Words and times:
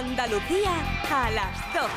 Andalucía 0.00 0.70
a 1.10 1.30
las 1.30 1.74
12. 1.74 1.88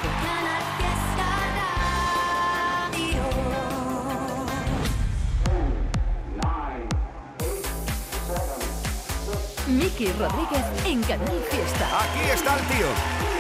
Miki 9.68 10.08
Rodríguez 10.12 10.66
en 10.86 11.02
Canal 11.04 11.40
Fiesta. 11.50 11.88
Aquí 12.02 12.30
está 12.30 12.60
el 12.60 12.66
tío. 12.68 13.33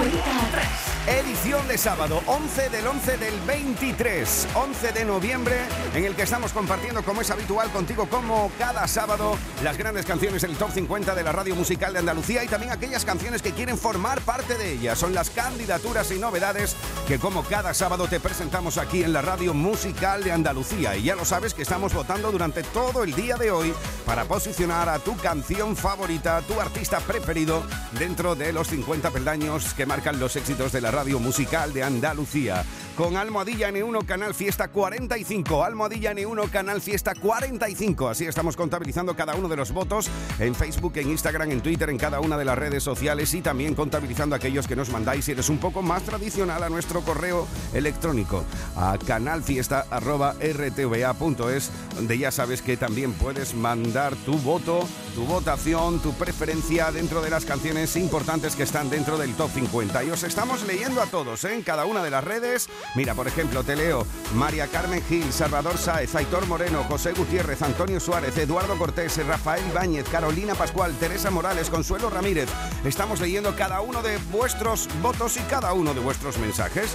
Cuenta 0.00 0.48
atrás. 0.48 0.90
Edición 1.06 1.66
de 1.66 1.76
sábado, 1.76 2.22
11 2.26 2.68
del 2.68 2.86
11 2.86 3.16
del 3.16 3.40
23, 3.40 4.48
11 4.54 4.92
de 4.92 5.04
noviembre, 5.04 5.56
en 5.94 6.04
el 6.04 6.14
que 6.14 6.22
estamos 6.22 6.52
compartiendo, 6.52 7.02
como 7.02 7.22
es 7.22 7.30
habitual, 7.30 7.70
contigo, 7.70 8.06
como 8.06 8.52
cada 8.58 8.86
sábado, 8.86 9.36
las 9.64 9.76
grandes 9.76 10.06
canciones 10.06 10.42
del 10.42 10.56
Top 10.56 10.70
50 10.70 11.14
de 11.14 11.22
la 11.22 11.32
radio 11.32 11.56
musical 11.56 11.94
de 11.94 11.98
Andalucía 11.98 12.44
y 12.44 12.48
también 12.48 12.70
aquellas 12.70 13.04
canciones 13.04 13.42
que 13.42 13.52
quieren 13.52 13.76
formar 13.76 14.20
parte 14.20 14.56
de 14.56 14.74
ella. 14.74 14.94
Son 14.94 15.14
las 15.14 15.30
candidaturas 15.30 16.10
y 16.12 16.18
novedades 16.18 16.76
que, 17.08 17.18
como 17.18 17.42
cada 17.42 17.74
sábado, 17.74 18.06
te 18.06 18.20
presentamos 18.20 18.78
aquí 18.78 19.02
en 19.02 19.12
la 19.12 19.22
radio 19.22 19.52
musical 19.52 20.22
de 20.22 20.32
Andalucía. 20.32 20.96
Y 20.96 21.04
ya 21.04 21.16
lo 21.16 21.24
sabes 21.24 21.54
que 21.54 21.62
estamos 21.62 21.92
votando 21.92 22.30
durante 22.30 22.62
todo 22.62 23.02
el 23.04 23.14
día 23.14 23.36
de 23.36 23.50
hoy 23.50 23.74
para 24.06 24.26
posicionar 24.26 24.88
a 24.88 24.98
tu 24.98 25.16
canción 25.16 25.76
favorita, 25.76 26.42
tu 26.42 26.60
artista 26.60 27.00
preferido, 27.00 27.64
dentro 27.98 28.34
de 28.34 28.52
los 28.52 28.68
50 28.68 29.10
peldaños 29.10 29.74
que 29.74 29.86
marcan 29.90 30.20
los 30.20 30.36
éxitos 30.36 30.70
de 30.70 30.80
la 30.80 30.92
radio 30.92 31.18
musical 31.18 31.72
de 31.72 31.82
Andalucía. 31.82 32.64
Con 32.96 33.16
Almohadilla 33.16 33.70
N1 33.70 34.06
Canal 34.06 34.34
Fiesta 34.34 34.68
45. 34.68 35.64
Almohadilla 35.64 36.12
N1 36.12 36.48
Canal 36.48 36.80
Fiesta 36.80 37.12
45. 37.12 38.08
Así 38.08 38.24
estamos 38.24 38.56
contabilizando 38.56 39.16
cada 39.16 39.34
uno 39.34 39.48
de 39.48 39.56
los 39.56 39.72
votos 39.72 40.08
en 40.38 40.54
Facebook, 40.54 40.92
en 40.94 41.10
Instagram, 41.10 41.50
en 41.50 41.60
Twitter, 41.60 41.90
en 41.90 41.98
cada 41.98 42.20
una 42.20 42.38
de 42.38 42.44
las 42.44 42.56
redes 42.56 42.84
sociales 42.84 43.34
y 43.34 43.40
también 43.40 43.74
contabilizando 43.74 44.36
aquellos 44.36 44.68
que 44.68 44.76
nos 44.76 44.90
mandáis 44.90 45.24
si 45.24 45.32
eres 45.32 45.48
un 45.48 45.58
poco 45.58 45.82
más 45.82 46.04
tradicional 46.04 46.62
a 46.62 46.68
nuestro 46.68 47.00
correo 47.00 47.48
electrónico 47.74 48.44
a 48.76 48.96
canalfiesta.rtva.es 49.04 51.70
donde 51.96 52.16
ya 52.16 52.30
sabes 52.30 52.62
que 52.62 52.76
también 52.76 53.12
puedes 53.14 53.54
mandar 53.54 54.14
tu 54.14 54.38
voto, 54.38 54.86
tu 55.16 55.24
votación, 55.24 55.98
tu 55.98 56.12
preferencia 56.12 56.92
dentro 56.92 57.22
de 57.22 57.30
las 57.30 57.44
canciones 57.44 57.96
importantes 57.96 58.54
que 58.54 58.62
están 58.62 58.88
dentro 58.88 59.18
del 59.18 59.34
top 59.34 59.50
50. 59.70 60.04
Y 60.04 60.10
os 60.10 60.22
estamos 60.24 60.62
leyendo 60.62 61.00
a 61.00 61.06
todos 61.06 61.44
¿eh? 61.44 61.54
en 61.54 61.62
cada 61.62 61.84
una 61.84 62.02
de 62.02 62.10
las 62.10 62.24
redes. 62.24 62.68
Mira, 62.96 63.14
por 63.14 63.28
ejemplo, 63.28 63.62
te 63.62 63.76
leo 63.76 64.06
María 64.34 64.66
Carmen 64.66 65.02
Gil, 65.08 65.32
Salvador 65.32 65.78
Sáez, 65.78 66.14
Aitor 66.14 66.46
Moreno, 66.46 66.84
José 66.84 67.12
Gutiérrez, 67.12 67.62
Antonio 67.62 68.00
Suárez, 68.00 68.36
Eduardo 68.36 68.76
Cortés, 68.76 69.24
Rafael 69.24 69.64
Ibáñez, 69.70 70.08
Carolina 70.08 70.54
Pascual, 70.54 70.94
Teresa 70.98 71.30
Morales, 71.30 71.70
Consuelo 71.70 72.10
Ramírez. 72.10 72.48
Estamos 72.84 73.20
leyendo 73.20 73.54
cada 73.54 73.80
uno 73.80 74.02
de 74.02 74.18
vuestros 74.32 74.88
votos 75.02 75.36
y 75.36 75.40
cada 75.42 75.72
uno 75.72 75.94
de 75.94 76.00
vuestros 76.00 76.38
mensajes. 76.38 76.90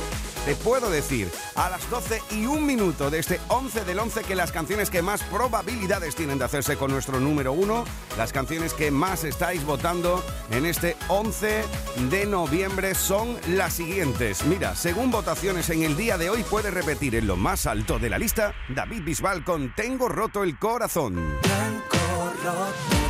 Te 0.45 0.55
puedo 0.55 0.91
decir 0.91 1.29
a 1.55 1.69
las 1.69 1.89
12 1.89 2.21
y 2.31 2.45
un 2.45 2.65
minuto 2.65 3.09
de 3.09 3.19
este 3.19 3.39
11 3.47 3.83
del 3.85 3.99
11 3.99 4.23
que 4.23 4.35
las 4.35 4.51
canciones 4.51 4.89
que 4.89 5.01
más 5.01 5.23
probabilidades 5.23 6.15
tienen 6.15 6.37
de 6.37 6.45
hacerse 6.45 6.77
con 6.77 6.91
nuestro 6.91 7.19
número 7.19 7.53
uno, 7.53 7.83
las 8.17 8.31
canciones 8.31 8.73
que 8.73 8.91
más 8.91 9.23
estáis 9.23 9.65
votando 9.65 10.23
en 10.51 10.65
este 10.65 10.97
11 11.07 11.63
de 12.11 12.25
noviembre 12.25 12.64
son 12.93 13.37
las 13.49 13.73
siguientes. 13.73 14.43
Mira, 14.45 14.75
según 14.75 15.11
votaciones 15.11 15.69
en 15.69 15.83
el 15.83 15.95
día 15.95 16.17
de 16.17 16.29
hoy 16.29 16.43
puede 16.43 16.71
repetir 16.71 17.15
en 17.15 17.27
lo 17.27 17.35
más 17.35 17.67
alto 17.67 17.99
de 17.99 18.09
la 18.09 18.17
lista 18.17 18.53
David 18.69 19.03
Bisbal 19.03 19.43
con 19.43 19.73
Tengo 19.75 20.09
roto 20.09 20.43
el 20.43 20.57
corazón. 20.57 21.15
Tengo 21.43 22.33
roto 22.43 23.04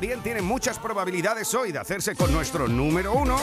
También 0.00 0.22
tiene 0.22 0.40
muchas 0.40 0.78
probabilidades 0.78 1.52
hoy 1.52 1.72
de 1.72 1.78
hacerse 1.78 2.14
con 2.14 2.32
nuestro 2.32 2.66
número 2.66 3.12
uno. 3.12 3.36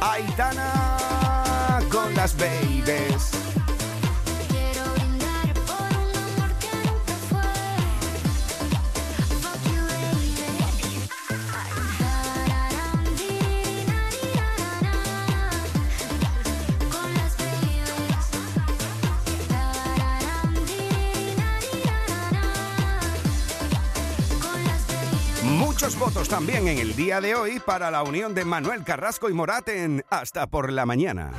Aitana 0.00 1.80
con 1.90 2.14
las 2.14 2.34
babies. 2.34 3.39
También 26.28 26.68
en 26.68 26.78
el 26.78 26.94
día 26.94 27.20
de 27.20 27.34
hoy 27.34 27.60
para 27.60 27.90
la 27.90 28.02
unión 28.02 28.34
de 28.34 28.44
Manuel 28.44 28.84
Carrasco 28.84 29.28
y 29.28 29.32
Morat 29.32 29.68
en 29.68 30.04
Hasta 30.10 30.46
por 30.46 30.70
la 30.70 30.86
mañana. 30.86 31.32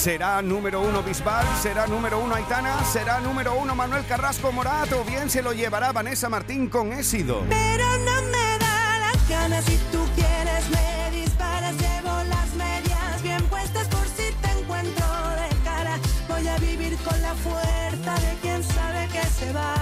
¿Será 0.00 0.40
número 0.40 0.80
uno 0.80 1.02
Bisbal? 1.02 1.44
¿Será 1.60 1.86
número 1.86 2.20
uno 2.20 2.34
Aitana? 2.34 2.82
¿Será 2.84 3.20
número 3.20 3.52
uno 3.52 3.74
Manuel 3.74 4.02
Carrasco 4.06 4.50
Morat? 4.50 4.90
¿O 4.94 5.04
bien 5.04 5.28
se 5.28 5.42
lo 5.42 5.52
llevará 5.52 5.92
Vanessa 5.92 6.30
Martín 6.30 6.70
con 6.70 6.94
Ésido? 6.94 7.44
Pero 7.50 7.84
no 7.84 8.22
me 8.32 8.58
da 8.58 8.98
las 8.98 9.28
ganas 9.28 9.62
si 9.66 9.76
tú 9.92 10.02
quieres 10.14 10.70
me 10.70 11.20
disparas 11.20 11.74
llevo 11.76 12.16
las 12.30 12.54
medias 12.54 13.22
bien 13.22 13.44
puestas 13.48 13.88
por 13.88 14.06
si 14.06 14.32
te 14.40 14.58
encuentro 14.58 15.06
de 15.36 15.64
cara 15.64 15.98
voy 16.30 16.48
a 16.48 16.56
vivir 16.56 16.96
con 17.04 17.20
la 17.20 17.34
fuerza 17.34 18.14
de 18.26 18.38
quien 18.40 18.64
sabe 18.64 19.06
que 19.12 19.22
se 19.26 19.52
va 19.52 19.74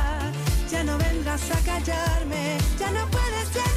ya 0.68 0.82
no 0.82 0.98
vendrás 0.98 1.48
a 1.52 1.60
callarme 1.64 2.58
ya 2.76 2.90
no 2.90 3.06
puedes 3.06 3.54
ya 3.54 3.67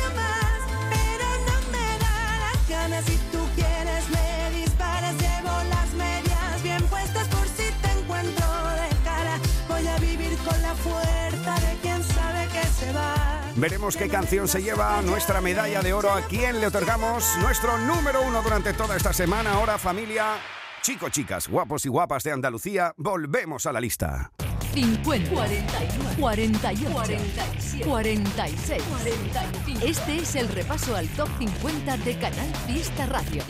Veremos 13.62 13.96
qué 13.96 14.10
canción 14.10 14.48
se 14.48 14.64
lleva 14.64 15.04
nuestra 15.04 15.40
medalla 15.40 15.84
de 15.84 15.94
oro. 15.94 16.12
¿A 16.12 16.24
quién 16.24 16.60
le 16.60 16.66
otorgamos 16.66 17.38
nuestro 17.42 17.78
número 17.78 18.24
uno 18.24 18.42
durante 18.42 18.74
toda 18.74 18.98
esta 18.98 19.14
semana? 19.14 19.54
Ahora, 19.54 19.78
familia, 19.78 20.38
chicos, 20.82 21.12
chicas, 21.12 21.48
guapos 21.48 21.86
y 21.86 21.90
guapas 21.90 22.24
de 22.24 22.32
Andalucía, 22.32 22.92
volvemos 22.98 23.68
a 23.68 23.72
la 23.72 23.80
lista. 23.80 24.32
50, 24.74 25.30
41, 25.30 26.10
48, 26.18 26.92
47, 26.92 27.86
46, 27.86 28.84
45. 28.84 29.86
Este 29.86 30.16
es 30.16 30.36
el 30.36 30.48
repaso 30.48 30.96
al 30.96 31.08
top 31.10 31.30
50 31.38 31.98
de 31.98 32.18
Canal 32.18 32.56
Fiesta 32.66 33.06
Radio. 33.06 33.44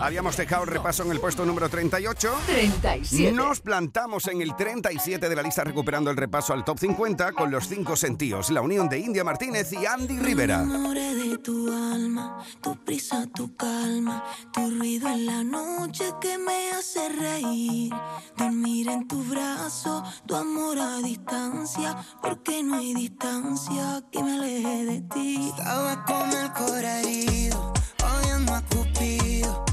Habíamos 0.00 0.36
dejado 0.36 0.64
el 0.64 0.70
repaso 0.70 1.02
en 1.02 1.12
el 1.12 1.20
puesto 1.20 1.44
número 1.44 1.68
38. 1.68 2.32
37. 2.46 3.32
Nos 3.32 3.60
plantamos 3.60 4.28
en 4.28 4.42
el 4.42 4.54
37 4.56 5.28
de 5.28 5.36
la 5.36 5.42
lista 5.42 5.64
recuperando 5.64 6.10
el 6.10 6.16
repaso 6.16 6.52
al 6.52 6.64
top 6.64 6.78
50 6.78 7.32
con 7.32 7.50
los 7.50 7.68
cinco 7.68 7.96
sentidos, 7.96 8.50
la 8.50 8.62
unión 8.62 8.88
de 8.88 8.98
India 8.98 9.24
Martínez 9.24 9.72
y 9.72 9.86
Andy 9.86 10.18
Rivera. 10.18 10.62
Me 10.62 10.94
de 10.94 11.38
tu 11.38 11.72
alma, 11.72 12.44
tu 12.60 12.76
prisa, 12.84 13.26
tu 13.34 13.56
calma, 13.56 14.24
tu 14.52 14.70
ruido 14.70 15.08
en 15.08 15.26
la 15.26 15.42
noche 15.42 16.04
que 16.20 16.38
me 16.38 16.70
hace 16.72 17.08
reír. 17.08 17.92
Dormir 18.36 18.88
en 18.88 19.08
tu 19.08 19.22
brazo, 19.24 20.04
tu 20.26 20.34
amor 20.36 20.78
a 20.78 20.98
distancia, 20.98 21.96
porque 22.22 22.62
no 22.62 22.76
hay 22.76 22.94
distancia 22.94 24.02
que 24.12 24.22
me 24.22 24.34
aleje 24.34 24.84
de 24.84 25.00
ti. 25.02 25.52
Estaba 25.56 26.04
con 26.04 26.30
el 26.30 26.52
corazón 26.52 26.84
herido, 26.84 27.72
odiando 28.02 28.54
a 28.54 28.62
Cupido, 28.62 29.64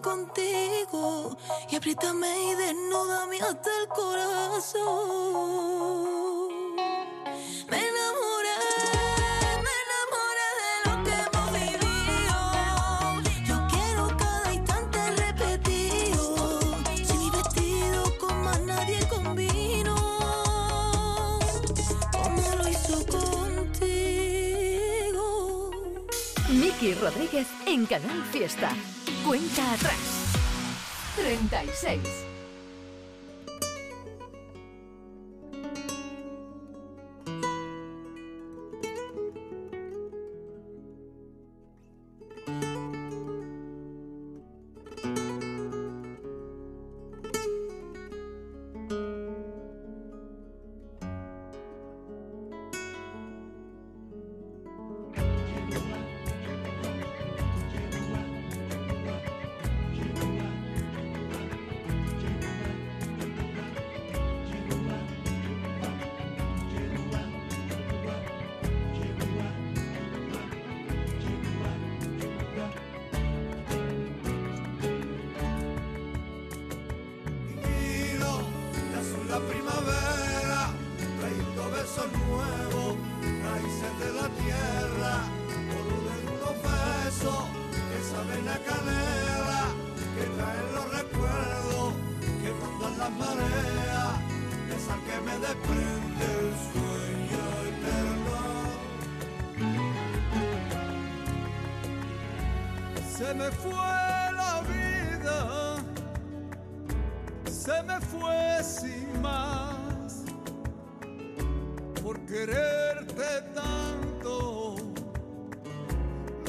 contigo. 0.00 1.36
Y 1.70 1.76
apriétame 1.76 2.50
y 2.50 2.54
desnúdame 2.54 3.40
hasta 3.40 3.70
el 3.80 3.88
corazón. 3.88 4.88
Me 7.68 7.76
enamoré, 7.76 8.58
me 9.64 9.74
enamoré 9.84 10.48
de 10.60 10.72
lo 10.84 10.94
que 11.04 11.12
hemos 11.22 11.48
vivido. 11.52 12.38
Yo 13.44 13.56
quiero 13.68 14.02
cada 14.16 14.48
instante 14.54 14.98
repetido. 15.16 16.24
Si 16.94 17.14
mi 17.18 17.30
vestido 17.30 18.00
con 18.18 18.34
más 18.42 18.60
nadie 18.62 18.98
combino, 19.08 19.94
como 22.12 22.42
lo 22.56 22.68
hizo 22.68 22.96
contigo. 23.06 24.30
Miki 26.48 26.94
Rodríguez 26.94 27.46
en 27.66 27.86
Canal 27.86 28.22
Fiesta. 28.32 28.72
Cuenta 29.24 29.72
atrás. 29.72 29.98
36. 31.16 32.37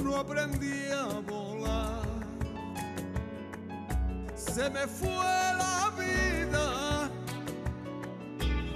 No 0.09 0.17
aprendí 0.17 0.89
a 0.91 1.19
volar. 1.29 2.01
Se 4.35 4.69
me 4.69 4.87
fue 4.87 5.33
la 5.63 5.91
vida 6.01 7.09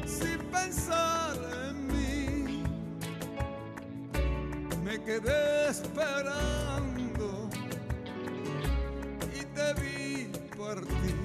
sin 0.05 0.37
pensar 0.51 1.35
en 1.65 1.87
mí. 1.87 2.63
Me 4.83 5.01
quedé 5.03 5.69
esperando 5.69 7.49
y 9.39 9.41
te 9.55 9.73
vi 9.81 10.31
partir 10.55 11.22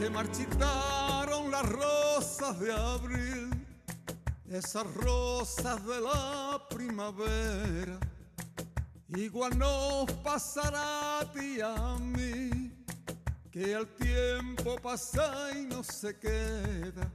Se 0.00 0.08
marchitaron 0.08 1.50
las 1.50 1.68
rosas 1.68 2.58
de 2.58 2.72
abril, 2.72 3.50
esas 4.48 4.86
rosas 4.94 5.84
de 5.84 6.00
la 6.00 6.58
primavera. 6.70 7.98
Igual 9.08 9.58
nos 9.58 10.10
pasará 10.24 11.18
a 11.20 11.30
ti 11.30 11.58
y 11.58 11.60
a 11.60 11.98
mí, 12.00 12.72
que 13.50 13.74
el 13.74 13.86
tiempo 13.96 14.76
pasa 14.82 15.50
y 15.54 15.66
no 15.66 15.82
se 15.82 16.18
queda. 16.18 17.12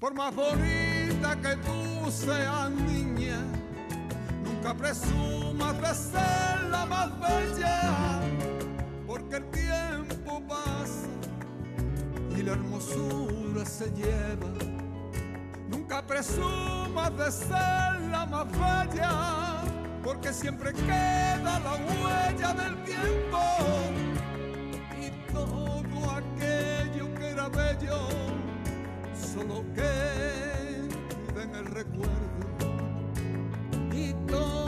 Por 0.00 0.12
más 0.12 0.34
bonita 0.34 1.40
que 1.40 1.54
tú 1.54 2.10
seas 2.10 2.68
niña, 2.68 3.38
nunca 4.42 4.74
presumas 4.74 5.80
de 5.80 5.94
ser 5.94 6.64
la 6.68 6.84
más 6.84 7.10
bella, 7.20 8.20
porque 9.06 9.36
el 9.36 9.44
tiempo 9.52 9.61
y 12.42 12.44
la 12.44 12.52
hermosura 12.52 13.64
se 13.64 13.90
lleva. 13.92 14.48
Nunca 15.68 16.04
presumas 16.06 17.16
de 17.16 17.30
ser 17.30 18.00
la 18.10 18.26
más 18.26 18.46
bella, 18.50 19.62
porque 20.02 20.32
siempre 20.32 20.72
queda 20.72 21.60
la 21.60 21.74
huella 21.74 22.52
del 22.54 22.84
tiempo 22.84 23.38
y 25.00 25.32
todo 25.32 26.10
aquello 26.10 27.14
que 27.14 27.30
era 27.30 27.48
bello 27.48 28.08
solo 29.14 29.64
queda 29.74 31.42
en 31.42 31.54
el 31.54 31.66
recuerdo. 31.66 32.12
Y 33.92 34.12
todo 34.26 34.61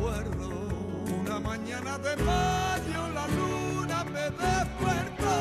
Una 0.00 1.40
mañana 1.40 1.98
de 1.98 2.16
mayo 2.22 3.08
la 3.14 3.26
luna 3.26 4.04
me 4.04 4.30
despertó. 4.30 5.36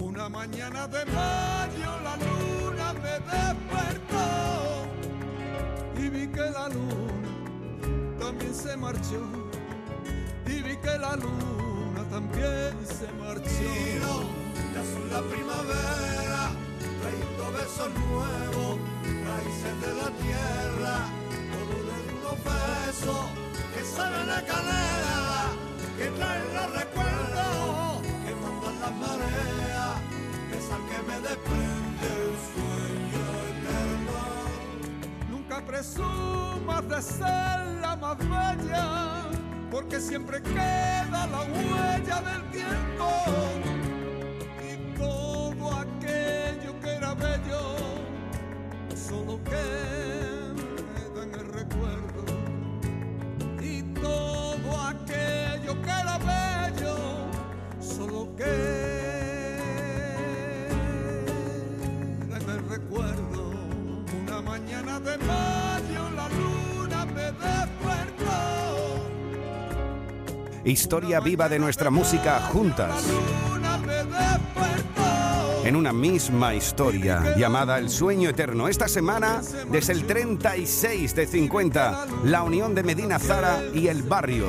Una 0.00 0.28
mañana 0.28 0.86
de 0.88 1.04
mayo 1.06 2.00
la 2.04 2.16
luna 2.16 2.92
me 2.94 3.14
despertó. 3.32 4.26
Y 5.96 6.08
vi 6.10 6.26
que 6.28 6.50
la 6.50 6.68
luna 6.68 7.30
también 8.20 8.54
se 8.54 8.76
marchó. 8.76 9.22
Y 10.46 10.62
vi 10.62 10.76
que 10.76 10.98
la 10.98 11.16
luna 11.16 12.04
también 12.10 12.76
se 12.86 13.10
marchó. 13.14 13.72
de 14.72 14.80
azul 14.80 15.08
la 15.10 15.22
primavera, 15.22 16.50
trayendo 17.00 17.52
besos 17.52 17.90
nuevos, 18.06 18.78
raíces 19.28 19.80
de 19.80 19.94
la 19.94 20.10
tierra, 20.22 21.21
que 23.74 23.84
saben 23.84 24.30
a 24.30 24.40
canela, 24.42 25.44
que 25.96 26.06
traen 26.18 26.54
los 26.54 26.72
recuerdos, 26.80 28.02
que 28.24 28.34
mandan 28.34 28.80
las 28.80 28.92
mareas, 28.92 29.96
esa 30.58 30.76
que 30.88 30.98
me 31.08 31.16
desprende 31.28 32.08
el 32.26 32.34
sueño 32.52 33.24
eterno. 33.52 34.18
Nunca 35.30 35.64
presumas 35.64 36.88
de 36.88 37.02
ser 37.02 37.58
la 37.80 37.96
más 37.96 38.18
bella, 38.18 39.30
porque 39.70 40.00
siempre 40.00 40.42
queda 40.42 41.26
la 41.26 41.40
huella 41.42 42.20
del 42.20 42.50
tiempo. 42.50 43.08
Y 44.70 44.98
todo 44.98 45.72
aquello 45.78 46.80
que 46.80 46.94
era 46.94 47.14
bello, 47.14 47.76
solo 48.94 49.40
queda 49.44 50.41
en 62.30 62.50
el 62.50 62.68
recuerdo. 62.68 63.52
Una 64.22 64.42
mañana 64.42 65.00
de 65.00 65.18
mayo 65.18 66.10
la 66.16 66.28
luna 66.28 67.06
me 67.06 67.32
despertó. 67.32 68.32
Historia 70.64 71.20
viva 71.20 71.48
de 71.48 71.58
nuestra 71.58 71.90
música 71.90 72.40
juntas. 72.40 73.06
Me 73.06 73.42
en 75.64 75.76
una 75.76 75.92
misma 75.92 76.54
historia 76.54 77.36
llamada 77.36 77.78
El 77.78 77.88
Sueño 77.88 78.30
Eterno. 78.30 78.68
Esta 78.68 78.88
semana, 78.88 79.42
desde 79.70 79.92
el 79.92 80.06
36 80.06 81.14
de 81.14 81.26
50, 81.26 82.06
la 82.24 82.42
unión 82.42 82.74
de 82.74 82.82
Medina 82.82 83.18
Zara 83.18 83.62
y 83.72 83.86
El 83.86 84.02
Barrio. 84.02 84.46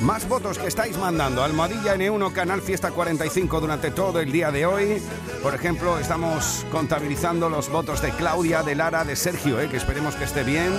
Más 0.00 0.26
votos 0.26 0.58
que 0.58 0.66
estáis 0.66 0.96
mandando. 0.96 1.42
Almohadilla 1.42 1.94
N1, 1.94 2.32
Canal 2.32 2.62
Fiesta 2.62 2.90
45 2.90 3.60
durante 3.60 3.90
todo 3.90 4.20
el 4.20 4.32
día 4.32 4.50
de 4.50 4.64
hoy. 4.64 5.02
Por 5.42 5.54
ejemplo, 5.54 5.98
estamos 5.98 6.64
contabilizando 6.70 7.50
los 7.50 7.68
votos 7.68 8.00
de 8.00 8.10
Claudia, 8.12 8.62
de 8.62 8.74
Lara, 8.74 9.04
de 9.04 9.14
Sergio, 9.14 9.60
eh, 9.60 9.68
que 9.68 9.76
esperemos 9.76 10.14
que 10.14 10.24
esté 10.24 10.42
bien. 10.42 10.72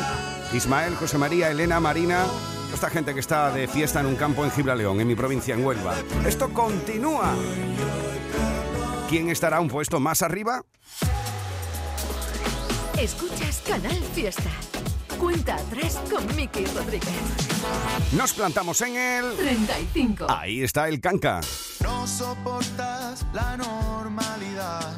Ismael, 0.54 0.96
José 0.96 1.20
María, 1.20 1.52
Elena, 1.52 1.80
Marina. 1.80 2.26
Esta 2.74 2.90
gente 2.90 3.14
que 3.14 3.20
está 3.20 3.52
de 3.52 3.68
fiesta 3.68 4.00
en 4.00 4.08
un 4.08 4.16
campo 4.16 4.44
en 4.44 4.52
Gibraleón, 4.52 5.00
en 5.02 5.08
mi 5.08 5.16
provincia, 5.16 5.54
en 5.54 5.64
Huelva. 5.64 5.94
Esto 6.26 6.50
continúa. 6.50 7.36
¿Quién 9.08 9.30
estará 9.30 9.60
un 9.60 9.68
puesto 9.68 10.00
más 10.00 10.24
arriba? 10.24 10.64
Escuchas 12.98 13.62
Canal 13.68 14.02
Fiesta. 14.16 14.50
Cuenta 15.22 15.54
atrás 15.54 16.02
con 16.10 16.36
Miki 16.36 16.66
Rodríguez. 16.66 17.14
Nos 18.18 18.34
plantamos 18.34 18.82
en 18.82 18.96
el... 18.96 19.38
35. 19.38 20.26
Ahí 20.28 20.64
está 20.64 20.90
el 20.90 21.00
canca. 21.00 21.42
No 21.84 22.08
soportas 22.08 23.24
la 23.32 23.56
normalidad. 23.56 24.98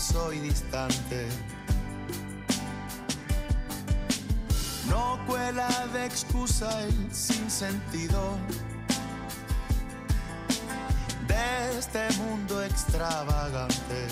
soy 0.00 0.38
distante. 0.38 1.28
No 4.88 5.20
cuela 5.26 5.68
de 5.92 6.06
excusa 6.06 6.82
el 6.82 7.14
sinsentido 7.14 8.38
de 11.28 11.78
este 11.78 12.10
mundo 12.16 12.64
extravagante. 12.64 14.06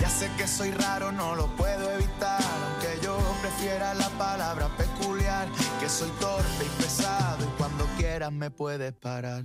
Ya 0.00 0.08
sé 0.08 0.30
que 0.38 0.46
soy 0.46 0.70
raro, 0.70 1.12
no 1.12 1.34
lo 1.34 1.54
puedo 1.56 1.90
evitar, 1.92 2.40
aunque 2.42 3.04
yo 3.04 3.18
prefiera 3.42 3.92
la 3.94 4.08
palabra 4.10 4.68
peculiar, 4.76 5.48
que 5.80 5.88
soy 5.88 6.10
torpe 6.20 6.64
y 6.64 6.82
pesado 6.82 7.44
y 7.44 7.58
cuando 7.58 7.84
quieras 7.98 8.32
me 8.32 8.50
puedes 8.50 8.92
parar. 8.94 9.44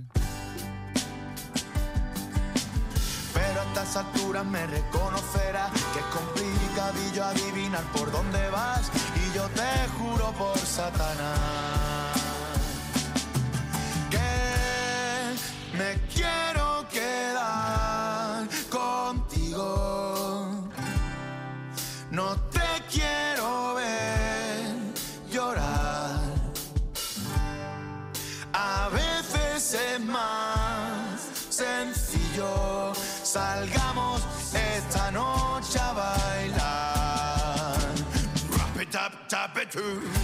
Estas 3.86 4.04
alturas 4.04 4.44
me 4.44 4.66
reconocerás 4.66 5.70
que 5.70 6.00
es 6.00 6.04
complicadillo 6.06 7.24
adivinar 7.24 7.84
por 7.92 8.10
dónde 8.10 8.48
vas 8.50 8.90
y 9.14 9.32
yo 9.32 9.48
te 9.50 9.88
juro 9.96 10.32
por 10.32 10.58
Satanás 10.58 12.18
que 14.10 15.78
me 15.78 16.00
quiero 16.12 16.84
quedar 16.88 18.48
contigo. 18.70 20.50
No 22.10 22.34
te 22.50 22.82
quiero 22.90 23.74
ver 23.74 24.74
llorar. 25.30 26.20
A 28.52 28.88
veces 28.88 29.74
es 29.74 30.00
más 30.00 31.20
sencillo. 31.50 32.92
Salgamos 33.22 33.75
food. 39.76 40.15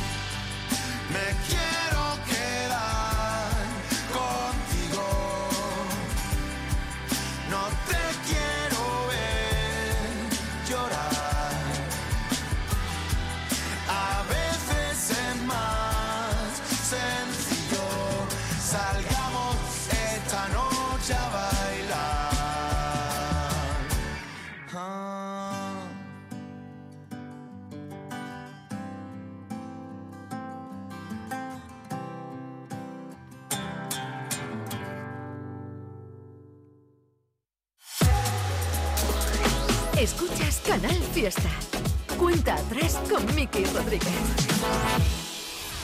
Con 43.13 43.35
Miki 43.35 43.65
Rodríguez. 43.65 44.13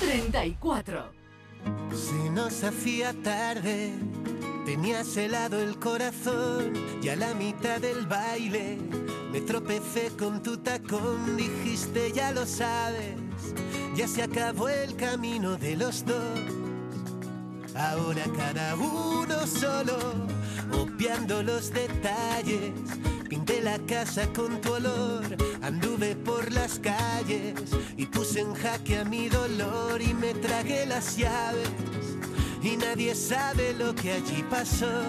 34. 0.00 1.12
Se 1.92 2.30
nos 2.30 2.64
hacía 2.64 3.12
tarde, 3.22 3.92
tenías 4.64 5.16
helado 5.16 5.60
el 5.60 5.78
corazón 5.78 6.72
y 7.02 7.08
a 7.08 7.16
la 7.16 7.34
mitad 7.34 7.80
del 7.80 8.06
baile 8.06 8.78
me 9.32 9.40
tropecé 9.40 10.10
con 10.18 10.42
tu 10.42 10.56
tacón, 10.58 11.36
dijiste 11.36 12.12
ya 12.12 12.32
lo 12.32 12.46
sabes, 12.46 13.16
ya 13.94 14.08
se 14.08 14.22
acabó 14.22 14.68
el 14.68 14.96
camino 14.96 15.56
de 15.56 15.76
los 15.76 16.04
dos. 16.06 16.40
Ahora 17.74 18.24
cada 18.36 18.74
uno 18.76 19.46
solo, 19.46 19.98
obviando 20.72 21.42
los 21.42 21.70
detalles. 21.72 22.72
Pinté 23.28 23.60
la 23.60 23.78
casa 23.80 24.26
con 24.32 24.58
tu 24.62 24.72
olor, 24.72 25.24
anduve 25.60 26.16
por 26.16 26.50
las 26.50 26.78
calles 26.78 27.54
y 27.96 28.06
puse 28.06 28.40
en 28.40 28.54
jaque 28.54 28.98
a 28.98 29.04
mi 29.04 29.28
dolor 29.28 30.00
y 30.00 30.14
me 30.14 30.32
tragué 30.32 30.86
las 30.86 31.16
llaves. 31.16 31.68
Y 32.62 32.76
nadie 32.76 33.14
sabe 33.14 33.74
lo 33.74 33.94
que 33.94 34.12
allí 34.12 34.42
pasó. 34.48 35.02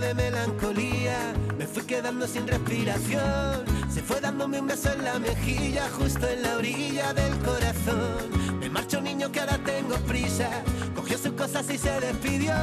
De 0.00 0.14
melancolía. 0.14 1.34
Me 1.58 1.66
fui 1.66 1.82
quedando 1.82 2.26
sin 2.26 2.46
respiración. 2.46 3.64
Se 3.92 4.02
fue 4.02 4.20
dándome 4.20 4.60
un 4.60 4.66
beso 4.66 4.92
en 4.92 5.04
la 5.04 5.18
mejilla, 5.18 5.88
justo 5.90 6.26
en 6.28 6.42
la 6.42 6.56
orilla 6.56 7.12
del 7.12 7.36
corazón. 7.38 8.58
Me 8.58 8.68
marcho 8.70 9.00
niño 9.00 9.30
que 9.30 9.40
ahora 9.40 9.58
tengo 9.58 9.96
prisa. 10.06 10.48
Cogió 10.94 11.18
sus 11.18 11.32
cosas 11.32 11.68
y 11.70 11.78
se 11.78 12.00
despidió. 12.00 12.54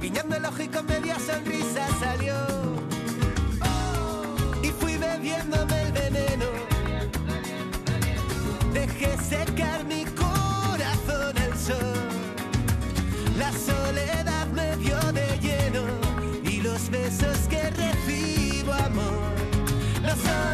Guiñando 0.00 0.36
el 0.36 0.44
ojo 0.44 0.62
y 0.62 0.68
con 0.68 0.86
media 0.86 1.18
sonrisa 1.18 1.86
salió. 2.00 2.53
No 20.22 20.53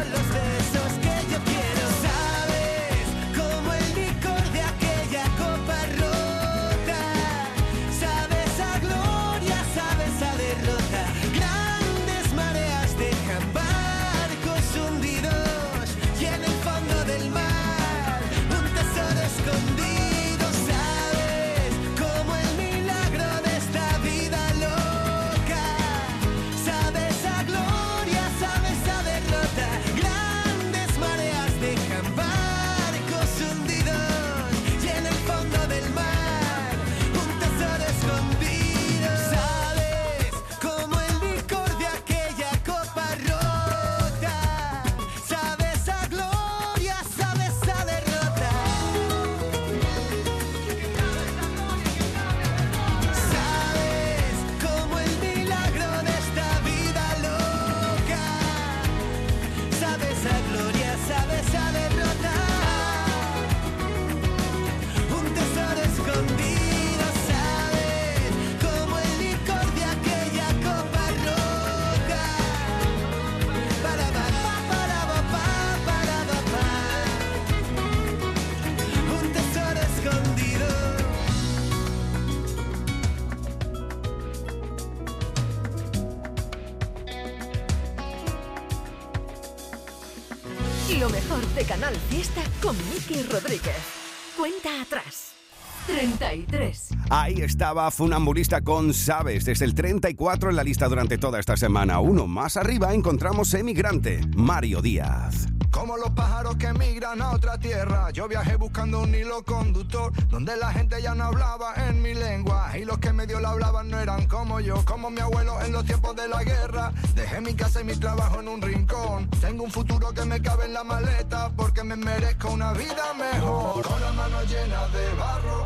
Ahí 97.13 97.41
estaba 97.41 97.91
Funambulista 97.91 98.61
con 98.61 98.93
Sabes, 98.93 99.43
desde 99.43 99.65
el 99.65 99.75
34 99.75 100.49
en 100.49 100.55
la 100.55 100.63
lista 100.63 100.87
durante 100.87 101.17
toda 101.17 101.41
esta 101.41 101.57
semana. 101.57 101.99
Uno 101.99 102.25
más 102.25 102.55
arriba 102.55 102.93
encontramos 102.93 103.53
Emigrante, 103.53 104.21
Mario 104.37 104.81
Díaz. 104.81 105.47
Como 105.71 105.97
los 105.97 106.11
pájaros 106.11 106.57
que 106.57 106.71
migran 106.73 107.21
a 107.21 107.31
otra 107.31 107.57
tierra, 107.57 108.11
yo 108.11 108.27
viajé 108.27 108.57
buscando 108.57 109.01
un 109.01 109.15
hilo 109.15 109.43
conductor 109.43 110.11
donde 110.29 110.55
la 110.57 110.71
gente 110.71 111.01
ya 111.01 111.15
no 111.15 111.23
hablaba 111.23 111.73
en 111.87 112.01
mi 112.01 112.13
lengua 112.13 112.77
y 112.77 112.83
los 112.83 112.97
que 112.99 113.13
medio 113.13 113.39
la 113.39 113.51
hablaban 113.51 113.89
no 113.89 113.99
eran 113.99 114.27
como 114.27 114.59
yo, 114.59 114.83
como 114.85 115.09
mi 115.09 115.21
abuelo 115.21 115.61
en 115.61 115.71
los 115.71 115.85
tiempos 115.85 116.15
de 116.15 116.27
la 116.27 116.43
guerra. 116.43 116.91
Dejé 117.15 117.39
mi 117.41 117.53
casa 117.55 117.81
y 117.81 117.85
mi 117.85 117.95
trabajo 117.95 118.41
en 118.41 118.49
un 118.49 118.61
rincón. 118.61 119.29
Tengo 119.39 119.63
un 119.63 119.71
futuro 119.71 120.13
que 120.13 120.25
me 120.25 120.41
cabe 120.41 120.65
en 120.65 120.73
la 120.73 120.83
maleta 120.83 121.49
porque 121.55 121.83
me 121.83 121.95
merezco 121.95 122.51
una 122.51 122.73
vida 122.73 123.13
mejor. 123.17 123.83
Con 123.83 124.01
las 124.01 124.13
manos 124.13 124.49
llenas 124.49 124.93
de 124.93 125.13
barro, 125.17 125.60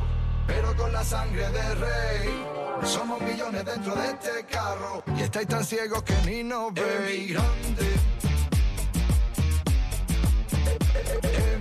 pero 0.48 0.76
con 0.76 0.92
la 0.92 1.04
sangre 1.04 1.50
de 1.50 1.76
rey. 1.76 2.46
Somos 2.84 3.22
millones 3.22 3.66
dentro 3.66 3.96
de 3.96 4.08
este 4.08 4.46
carro 4.50 5.04
y 5.18 5.22
estáis 5.22 5.48
tan 5.48 5.64
ciegos 5.64 6.04
que 6.04 6.16
ni 6.26 6.44
nos 6.44 6.74
veis. 6.74 7.32
Emigrante. 7.32 7.86
Emigrante. 10.94 11.55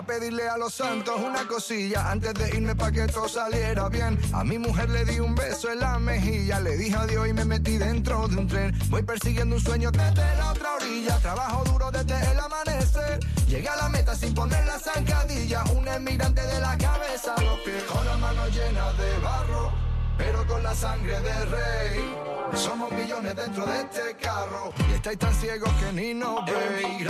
A 0.00 0.02
pedirle 0.02 0.48
a 0.48 0.56
los 0.56 0.72
santos 0.72 1.20
una 1.20 1.46
cosilla 1.46 2.10
antes 2.10 2.32
de 2.32 2.48
irme 2.56 2.74
para 2.74 2.90
que 2.90 3.06
todo 3.06 3.28
saliera 3.28 3.86
bien. 3.90 4.18
A 4.32 4.42
mi 4.44 4.58
mujer 4.58 4.88
le 4.88 5.04
di 5.04 5.20
un 5.20 5.34
beso 5.34 5.70
en 5.70 5.80
la 5.80 5.98
mejilla, 5.98 6.58
le 6.58 6.78
dije 6.78 6.96
adiós 6.96 7.28
y 7.28 7.34
me 7.34 7.44
metí 7.44 7.76
dentro 7.76 8.26
de 8.26 8.36
un 8.38 8.46
tren. 8.46 8.74
Voy 8.88 9.02
persiguiendo 9.02 9.56
un 9.56 9.60
sueño 9.60 9.90
desde 9.90 10.36
la 10.36 10.52
otra 10.52 10.74
orilla, 10.76 11.18
trabajo 11.18 11.64
duro 11.64 11.90
desde 11.90 12.14
el 12.32 12.38
amanecer. 12.38 13.20
Llegué 13.46 13.68
a 13.68 13.76
la 13.76 13.88
meta 13.90 14.14
sin 14.14 14.32
poner 14.32 14.64
la 14.64 14.78
zancadilla, 14.78 15.64
un 15.76 15.86
emigrante 15.86 16.40
de 16.46 16.60
la 16.60 16.78
cabeza 16.78 17.34
los 17.42 17.60
pies, 17.60 17.82
con 17.84 18.02
las 18.06 18.18
manos 18.18 18.48
llenas 18.54 18.96
de 18.96 19.18
barro. 19.18 19.70
Pero 20.16 20.46
con 20.46 20.62
la 20.62 20.74
sangre 20.74 21.18
de 21.18 21.44
rey 21.46 22.14
Somos 22.52 22.92
millones 22.92 23.34
dentro 23.34 23.64
de 23.64 23.80
este 23.80 24.16
carro 24.20 24.70
Y 24.90 24.92
estáis 24.92 25.18
tan 25.18 25.34
ciegos 25.34 25.70
que 25.80 25.92
ni 25.94 26.12
nos 26.12 26.44
veis 26.44 27.08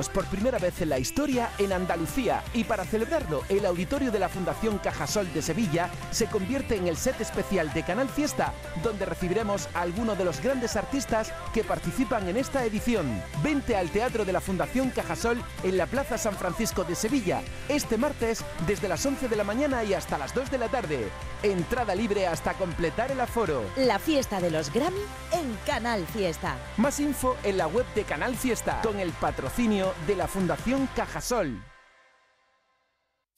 Latinos 0.00 0.08
por 0.08 0.24
primera 0.26 0.58
vez 0.58 0.80
en 0.80 0.88
la 0.88 0.98
historia 0.98 1.50
en 1.58 1.72
Andalucía 1.72 2.42
y 2.54 2.64
para 2.64 2.84
celebrarlo 2.84 3.42
el 3.48 3.66
auditorio 3.66 4.10
de 4.10 4.18
la 4.18 4.28
Fundación 4.28 4.78
Cajasol 4.78 5.30
de 5.34 5.42
Sevilla 5.42 5.90
se 6.10 6.26
convierte 6.26 6.76
en 6.76 6.88
el 6.88 6.96
set 6.96 7.20
especial 7.20 7.72
de 7.74 7.82
Canal 7.82 8.08
Fiesta 8.08 8.54
donde 8.82 9.04
recibiremos 9.04 9.68
a 9.74 9.82
algunos 9.82 10.16
de 10.16 10.24
los 10.24 10.40
grandes 10.40 10.76
artistas 10.76 11.32
que 11.52 11.64
participan 11.64 12.28
en 12.28 12.36
esta 12.36 12.64
edición. 12.64 13.22
Vente 13.42 13.76
al 13.76 13.90
Teatro 13.90 14.24
de 14.24 14.32
la 14.32 14.40
Fundación 14.40 14.90
Cajasol 14.90 15.42
en 15.64 15.76
la 15.76 15.86
Plaza 15.86 16.16
San 16.16 16.34
Francisco 16.34 16.84
de 16.84 16.94
Sevilla 16.94 17.42
este 17.68 17.98
martes 17.98 18.44
desde 18.66 18.88
las 18.88 19.04
11 19.04 19.28
de 19.28 19.36
la 19.36 19.44
mañana 19.44 19.84
y 19.84 19.92
hasta 19.92 20.18
las 20.18 20.34
2 20.34 20.50
de 20.50 20.58
la 20.58 20.68
tarde. 20.68 21.08
Entrada 21.42 21.94
libre 21.94 22.26
hasta 22.26 22.54
completar 22.54 23.10
el 23.10 23.20
aforo. 23.20 23.64
La 23.76 23.98
fiesta 23.98 24.40
de 24.40 24.50
los 24.50 24.72
Grammy 24.72 25.00
en 25.32 25.56
Canal 25.66 26.06
Fiesta. 26.06 26.56
Más 26.76 27.00
info 27.00 27.36
en 27.42 27.58
la 27.58 27.66
web 27.66 27.86
de 27.94 28.04
Canal 28.04 28.36
Fiesta 28.36 28.80
con 28.82 28.98
el 28.98 29.10
patrocinio 29.12 29.89
de 30.06 30.16
la 30.16 30.26
Fundación 30.26 30.88
Cajasol. 30.94 31.62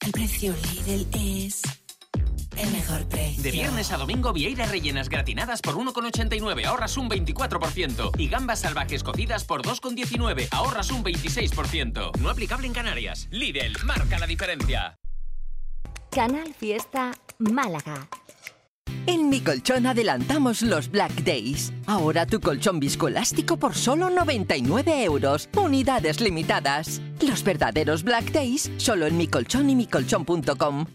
El 0.05 0.11
precio 0.11 0.53
Lidl 0.53 1.07
es 1.13 1.61
el 2.57 2.71
mejor 2.71 3.07
precio. 3.07 3.41
De 3.41 3.51
viernes 3.51 3.91
a 3.91 3.97
domingo, 3.97 4.33
vieiras 4.33 4.69
rellenas 4.69 5.09
gratinadas 5.09 5.61
por 5.61 5.75
1,89, 5.75 6.65
ahorras 6.65 6.97
un 6.97 7.09
24%. 7.09 8.11
Y 8.19 8.27
gambas 8.27 8.59
salvajes 8.59 9.03
cocidas 9.03 9.45
por 9.45 9.61
2,19, 9.63 10.49
ahorras 10.51 10.91
un 10.91 11.03
26%. 11.03 12.17
No 12.17 12.29
aplicable 12.29 12.67
en 12.67 12.73
Canarias. 12.73 13.27
Lidl, 13.31 13.83
marca 13.85 14.19
la 14.19 14.27
diferencia. 14.27 14.99
Canal 16.11 16.53
Fiesta 16.53 17.11
Málaga. 17.39 18.07
En 19.05 19.29
mi 19.29 19.41
colchón 19.41 19.85
adelantamos 19.85 20.61
los 20.61 20.89
Black 20.89 21.23
Days. 21.23 21.73
Ahora 21.87 22.25
tu 22.25 22.39
colchón 22.39 22.79
viscoelástico 22.79 23.57
por 23.57 23.75
solo 23.75 24.09
99 24.09 25.03
euros. 25.03 25.49
Unidades 25.57 26.21
limitadas. 26.21 27.01
Los 27.21 27.43
verdaderos 27.43 28.03
Black 28.03 28.31
Days 28.31 28.71
solo 28.77 29.05
en 29.05 29.17
mi 29.17 29.27
colchón 29.27 29.69
y 29.69 29.75
micolchón.com. 29.75 30.85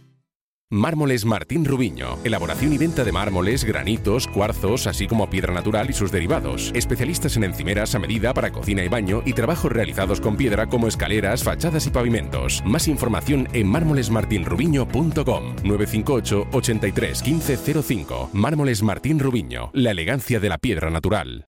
Mármoles 0.70 1.24
Martín 1.24 1.64
Rubiño. 1.64 2.18
Elaboración 2.24 2.74
y 2.74 2.76
venta 2.76 3.02
de 3.02 3.10
mármoles, 3.10 3.64
granitos, 3.64 4.26
cuarzos, 4.26 4.86
así 4.86 5.06
como 5.06 5.30
piedra 5.30 5.54
natural 5.54 5.88
y 5.88 5.94
sus 5.94 6.12
derivados. 6.12 6.72
Especialistas 6.74 7.38
en 7.38 7.44
encimeras 7.44 7.94
a 7.94 7.98
medida 7.98 8.34
para 8.34 8.52
cocina 8.52 8.84
y 8.84 8.88
baño 8.88 9.22
y 9.24 9.32
trabajos 9.32 9.72
realizados 9.72 10.20
con 10.20 10.36
piedra 10.36 10.66
como 10.66 10.86
escaleras, 10.86 11.42
fachadas 11.42 11.86
y 11.86 11.90
pavimentos. 11.90 12.62
Más 12.66 12.86
información 12.86 13.48
en 13.54 13.66
mármolesmartinrubiño.com 13.66 15.56
958 15.64 16.48
83 16.52 17.24
1505. 17.24 18.30
Mármoles 18.34 18.82
Martín 18.82 19.20
Rubiño. 19.20 19.70
La 19.72 19.92
elegancia 19.92 20.38
de 20.38 20.50
la 20.50 20.58
piedra 20.58 20.90
natural. 20.90 21.46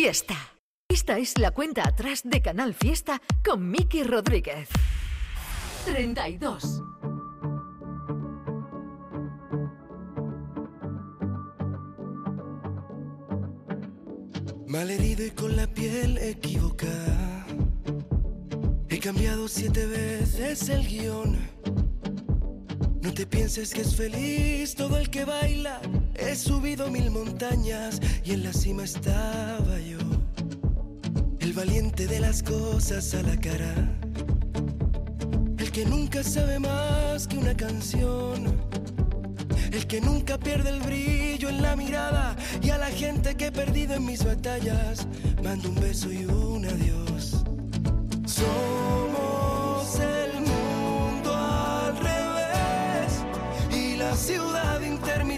Fiesta. 0.00 0.36
Esta 0.88 1.18
es 1.18 1.38
la 1.38 1.50
cuenta 1.50 1.82
atrás 1.82 2.20
de 2.22 2.40
Canal 2.40 2.72
Fiesta 2.72 3.20
con 3.44 3.68
Miki 3.68 4.04
Rodríguez. 4.04 4.68
32. 5.86 6.84
Malherido 14.68 15.26
y 15.26 15.32
con 15.32 15.56
la 15.56 15.66
piel 15.66 16.16
equivocada. 16.18 17.44
He 18.88 19.00
cambiado 19.00 19.48
siete 19.48 19.84
veces 19.84 20.68
el 20.68 20.86
guion. 20.86 21.36
No 23.02 23.12
te 23.12 23.26
pienses 23.26 23.74
que 23.74 23.80
es 23.80 23.96
feliz 23.96 24.76
todo 24.76 24.96
el 24.96 25.10
que 25.10 25.24
baila. 25.24 25.80
He 26.20 26.34
subido 26.34 26.90
mil 26.90 27.10
montañas 27.12 28.00
y 28.24 28.32
en 28.32 28.42
la 28.42 28.52
cima 28.52 28.82
estaba 28.84 29.78
yo. 29.78 29.98
El 31.38 31.52
valiente 31.52 32.08
de 32.08 32.18
las 32.18 32.42
cosas 32.42 33.14
a 33.14 33.22
la 33.22 33.36
cara. 33.36 33.72
El 35.58 35.70
que 35.70 35.84
nunca 35.86 36.24
sabe 36.24 36.58
más 36.58 37.28
que 37.28 37.38
una 37.38 37.56
canción. 37.56 38.52
El 39.70 39.86
que 39.86 40.00
nunca 40.00 40.38
pierde 40.38 40.70
el 40.70 40.80
brillo 40.80 41.50
en 41.50 41.62
la 41.62 41.76
mirada 41.76 42.34
y 42.62 42.70
a 42.70 42.78
la 42.78 42.90
gente 42.90 43.36
que 43.36 43.46
he 43.46 43.52
perdido 43.52 43.94
en 43.94 44.04
mis 44.04 44.24
batallas 44.24 45.06
mando 45.42 45.68
un 45.68 45.76
beso 45.76 46.12
y 46.12 46.24
un 46.24 46.64
adiós. 46.66 47.44
Somos 48.26 50.00
el 50.00 50.40
mundo 50.40 51.32
al 51.32 51.96
revés 51.96 53.22
y 53.70 53.96
la 53.96 54.16
ciudad 54.16 54.80
intermitente 54.80 55.37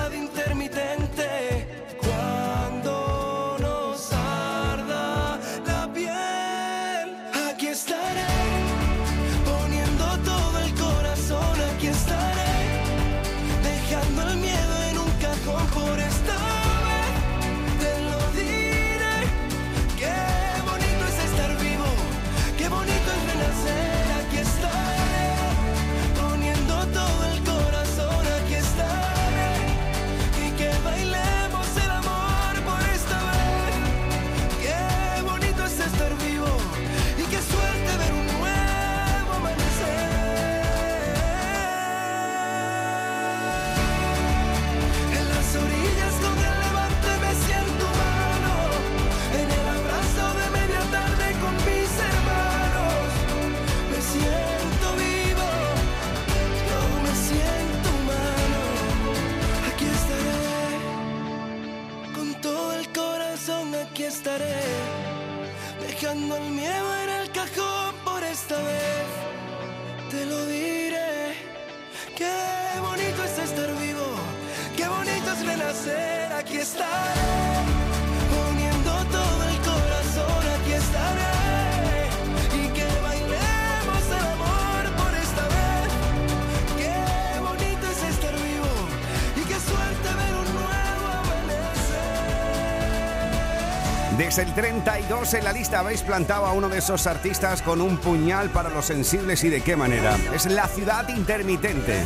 Es 94.31 94.37
el 94.37 94.53
32 94.53 95.33
en 95.33 95.43
la 95.43 95.51
lista. 95.51 95.79
Habéis 95.79 96.03
plantado 96.03 96.45
a 96.45 96.53
uno 96.53 96.69
de 96.69 96.77
esos 96.77 97.05
artistas 97.05 97.61
con 97.61 97.81
un 97.81 97.97
puñal 97.97 98.49
para 98.49 98.69
los 98.69 98.85
sensibles 98.85 99.43
y 99.43 99.49
de 99.49 99.59
qué 99.59 99.75
manera. 99.75 100.17
Es 100.33 100.45
la 100.45 100.69
ciudad 100.69 101.05
intermitente. 101.09 102.01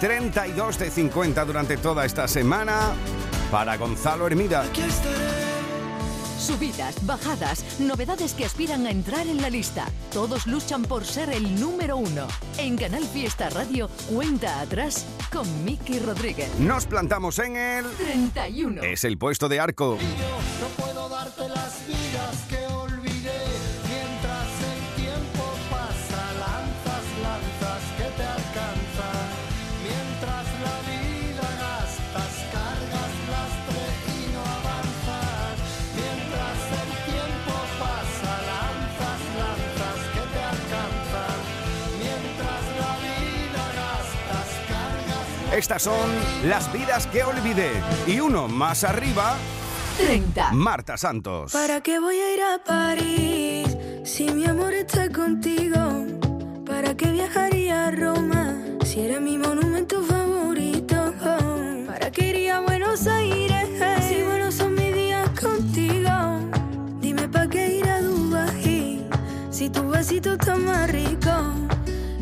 32 0.00 0.78
de 0.78 0.90
50 0.92 1.44
durante 1.44 1.76
toda 1.78 2.04
esta 2.04 2.28
semana 2.28 2.92
para 3.50 3.76
Gonzalo 3.76 4.24
Hermida. 4.28 4.64
Subidas, 6.38 7.04
bajadas, 7.04 7.80
novedades 7.80 8.34
que 8.34 8.44
aspiran 8.44 8.86
a 8.86 8.92
entrar 8.92 9.26
en 9.26 9.42
la 9.42 9.50
lista. 9.50 9.86
Todos 10.12 10.46
luchan 10.46 10.82
por 10.84 11.04
ser 11.04 11.30
el 11.30 11.60
número 11.60 11.96
uno. 11.96 12.28
En 12.56 12.76
Canal 12.76 13.02
Fiesta 13.02 13.50
Radio, 13.50 13.90
cuenta 14.08 14.60
atrás 14.60 15.06
con 15.30 15.64
Miki 15.64 15.98
Rodríguez. 15.98 16.58
Nos 16.58 16.86
plantamos 16.86 17.38
en 17.38 17.56
el 17.56 17.86
31. 17.90 18.82
Es 18.82 19.04
el 19.04 19.18
puesto 19.18 19.48
de 19.48 19.60
arco. 19.60 19.98
No 20.60 20.68
puedo 20.82 20.97
Estas 45.58 45.82
son 45.82 46.08
las 46.44 46.72
vidas 46.72 47.08
que 47.08 47.24
olvidé. 47.24 47.72
Y 48.06 48.20
uno 48.20 48.46
más 48.46 48.84
arriba, 48.84 49.36
30. 49.96 50.52
Marta 50.52 50.96
Santos. 50.96 51.50
¿Para 51.50 51.80
qué 51.80 51.98
voy 51.98 52.14
a 52.14 52.32
ir 52.32 52.40
a 52.40 52.62
París 52.64 53.76
si 54.04 54.30
mi 54.30 54.46
amor 54.46 54.72
está 54.72 55.10
contigo? 55.10 56.06
¿Para 56.64 56.96
qué 56.96 57.10
viajaría 57.10 57.88
a 57.88 57.90
Roma 57.90 58.56
si 58.84 59.00
era 59.00 59.18
mi 59.18 59.36
monumento 59.36 60.00
favorito? 60.04 61.12
¿Para 61.88 62.08
qué 62.12 62.28
iría 62.28 62.58
a 62.58 62.60
Buenos 62.60 63.08
Aires 63.08 63.68
si 64.08 64.22
buenos 64.22 64.54
son 64.54 64.76
mis 64.76 64.94
días 64.94 65.28
contigo? 65.40 66.38
Dime 67.00 67.28
para 67.28 67.48
qué 67.48 67.78
ir 67.78 67.88
a 67.88 68.00
Dubái 68.00 69.04
si 69.50 69.68
tu 69.68 69.88
besito 69.88 70.34
está 70.34 70.54
más 70.54 70.88
rico. 70.92 71.32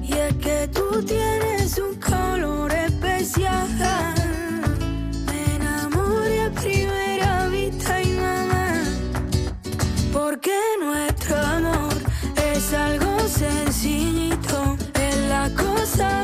Y 0.03 0.15
es 0.15 0.35
que 0.37 0.69
tú 0.69 1.05
tienes 1.05 1.77
un 1.77 2.01
color 2.01 2.76
Me 5.27 5.57
enamoré 5.57 6.45
a 6.45 6.51
primera 6.51 7.49
vista 7.49 8.01
y 8.01 8.13
mamá. 8.13 8.85
Porque 10.13 10.55
nuestro 10.81 11.37
amor 11.37 11.95
es 12.37 12.73
algo 12.73 13.19
sencillito. 13.27 14.77
Es 14.95 15.17
la 15.29 15.51
cosa 15.57 16.23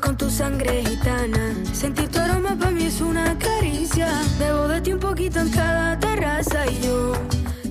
con 0.00 0.16
tu 0.16 0.30
sangre 0.30 0.84
gitana. 0.84 1.54
Sentir 1.72 2.08
tu 2.08 2.18
aroma 2.18 2.56
para 2.58 2.70
mí 2.70 2.84
es 2.84 3.00
una 3.00 3.36
caricia, 3.38 4.08
bebo 4.38 4.68
de 4.68 4.80
ti 4.80 4.92
un 4.92 5.00
poquito 5.00 5.40
en 5.40 5.50
cada 5.50 5.98
terraza 5.98 6.66
y 6.66 6.80
yo 6.80 7.12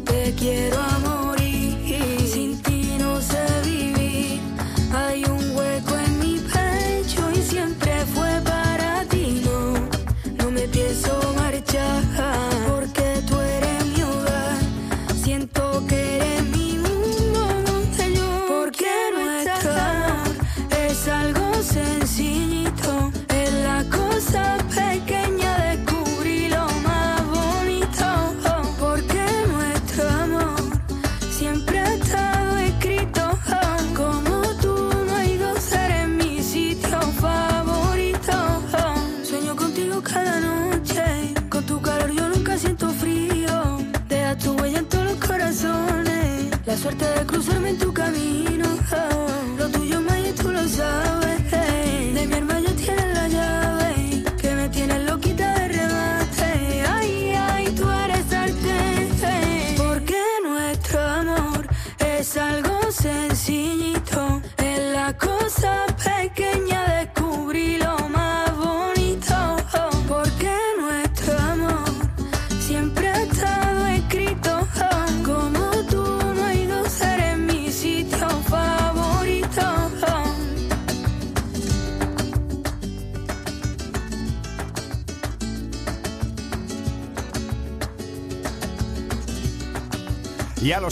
te 0.05 0.33
quiero 0.35 0.77
a 0.79 1.36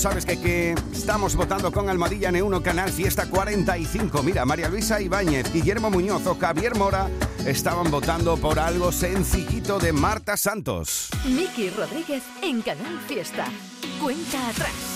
sabes 0.06 0.26
que, 0.28 0.76
estamos 0.94 1.36
votando 1.36 1.72
con 1.72 1.90
Almadilla 1.90 2.30
N1 2.30 2.62
Canal 2.62 2.92
Fiesta 2.92 3.28
45. 3.28 4.22
Mira, 4.22 4.46
María 4.46 4.70
Luisa 4.70 5.02
Ibáñez, 5.02 5.52
Guillermo 5.52 5.90
Muñoz 5.90 6.28
o 6.28 6.36
Javier 6.36 6.76
Mora 6.76 7.10
estaban 7.44 7.90
votando 7.90 8.38
por 8.38 8.60
algo 8.60 8.92
sencillito 8.92 9.80
de 9.80 9.94
Marta 9.94 10.38
Santos. 10.38 11.10
Miki 11.26 11.72
Rodríguez 11.72 12.22
en 12.44 12.62
Canal 12.62 13.00
Fiesta. 13.08 13.46
Cuenta 14.00 14.48
atrás. 14.48 14.95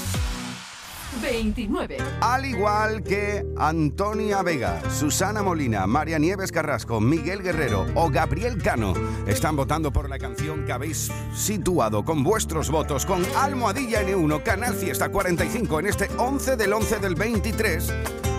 29. 1.21 1.97
Al 2.21 2.45
igual 2.45 3.03
que 3.03 3.45
Antonia 3.57 4.41
Vega, 4.41 4.81
Susana 4.89 5.43
Molina, 5.43 5.85
María 5.87 6.19
Nieves 6.19 6.51
Carrasco, 6.51 6.99
Miguel 6.99 7.41
Guerrero 7.41 7.85
o 7.95 8.09
Gabriel 8.09 8.61
Cano 8.61 8.93
están 9.27 9.55
votando 9.55 9.91
por 9.91 10.09
la 10.09 10.17
canción 10.17 10.65
que 10.65 10.71
habéis 10.71 11.11
situado 11.33 12.03
con 12.05 12.23
vuestros 12.23 12.69
votos 12.69 13.05
con 13.05 13.23
Almohadilla 13.35 14.03
N1 14.03 14.43
Canal 14.43 14.73
Fiesta 14.73 15.09
45 15.09 15.79
en 15.79 15.85
este 15.87 16.09
11 16.17 16.55
del 16.55 16.73
11 16.73 16.99
del 16.99 17.15
23 17.15 17.93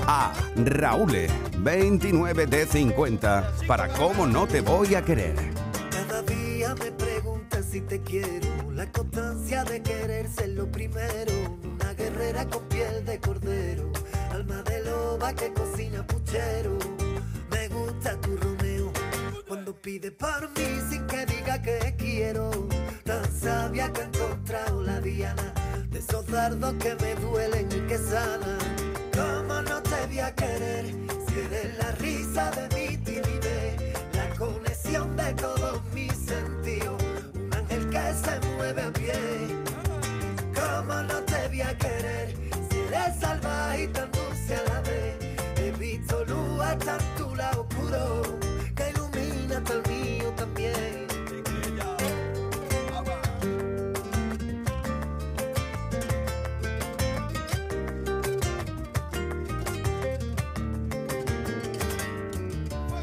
a 0.07 0.33
Raúl 0.57 1.29
29 1.59 2.47
de 2.47 2.67
50 2.67 3.53
para 3.67 3.89
cómo 3.89 4.27
no 4.27 4.47
te 4.47 4.61
voy 4.61 4.95
a 4.95 5.03
querer. 5.03 5.35
Cada 5.91 6.23
día 6.23 6.75
me 6.75 6.91
preguntas 6.93 7.67
si 7.71 7.81
te 7.81 8.01
quiero. 8.01 8.49
La 8.73 8.91
constancia 8.91 9.65
de 9.65 9.83
querer 9.83 10.29
ser 10.29 10.51
lo 10.51 10.71
primero. 10.71 11.60
Una 11.81 11.95
guerrera 11.95 12.45
con 12.47 12.63
piel 12.69 13.05
de 13.05 13.19
cordero. 13.21 13.91
Alma 14.33 14.63
de 14.63 14.85
loba 14.85 15.33
que 15.35 15.53
cocina 15.53 16.07
puchero. 16.07 16.79
Me 17.51 17.69
gusta 17.69 18.21
tu 18.21 18.37
Romeo. 18.37 18.93
Cuando 19.49 19.75
pide 19.75 20.11
por 20.11 20.49
mí 20.51 20.81
sin 20.91 21.07
que 21.07 21.27
diga 21.27 21.61
que 21.63 21.95
quiero. 21.97 22.51
Tan 23.05 23.25
sabia 23.33 23.93
que 23.93 24.03
he 24.03 24.05
encontrado 24.05 24.83
la 24.83 25.01
diana. 25.01 25.55
De 25.91 25.99
esos 25.99 26.27
dardos 26.27 26.75
que 26.75 26.95
me 26.97 27.15
duelen 27.17 27.69
y 27.71 27.89
que 27.89 27.99
sanan. 27.99 28.59
¿Cómo 29.13 29.63
no 29.63 29.83
te 29.83 30.07
voy 30.07 30.21
a 30.21 30.35
querer? 30.35 30.87
Si 31.27 31.41
eres 31.41 31.79
la 31.79 31.93
risa 31.93 32.51
de 32.53 32.63
mi 32.77 32.97
timidez. 32.99 33.95
La 34.15 34.29
conexión 34.37 35.17
de 35.17 35.33
todos 35.35 35.83
mis 35.95 36.13
sentidos. 36.13 37.03
Un 37.35 37.55
ángel 37.55 37.89
que 37.89 38.15
se 38.15 38.49
mueve 38.57 38.83
a 38.83 38.93
pie. 38.93 39.60
¿Cómo 41.61 41.73
no 41.73 41.77
te 41.77 41.89
voy 41.89 41.93
a 41.93 42.01
querer 42.01 42.35
si 42.71 42.79
eres 42.79 43.21
salvaje 43.21 43.85
y 43.85 43.89
tan 43.89 44.11
dulce 44.11 44.57
a 44.57 44.63
la 44.65 44.81
vez? 44.81 45.17
He 45.59 45.73
visto 45.73 46.25
luz 46.25 46.61
hasta 46.63 46.99
tu 47.17 47.35
lado 47.35 47.67
oscuro 47.69 48.39
que 48.75 48.91
ilumina 48.91 49.59
hasta 49.59 49.75
el 49.75 49.83
mío 49.89 50.33
también. 50.37 51.07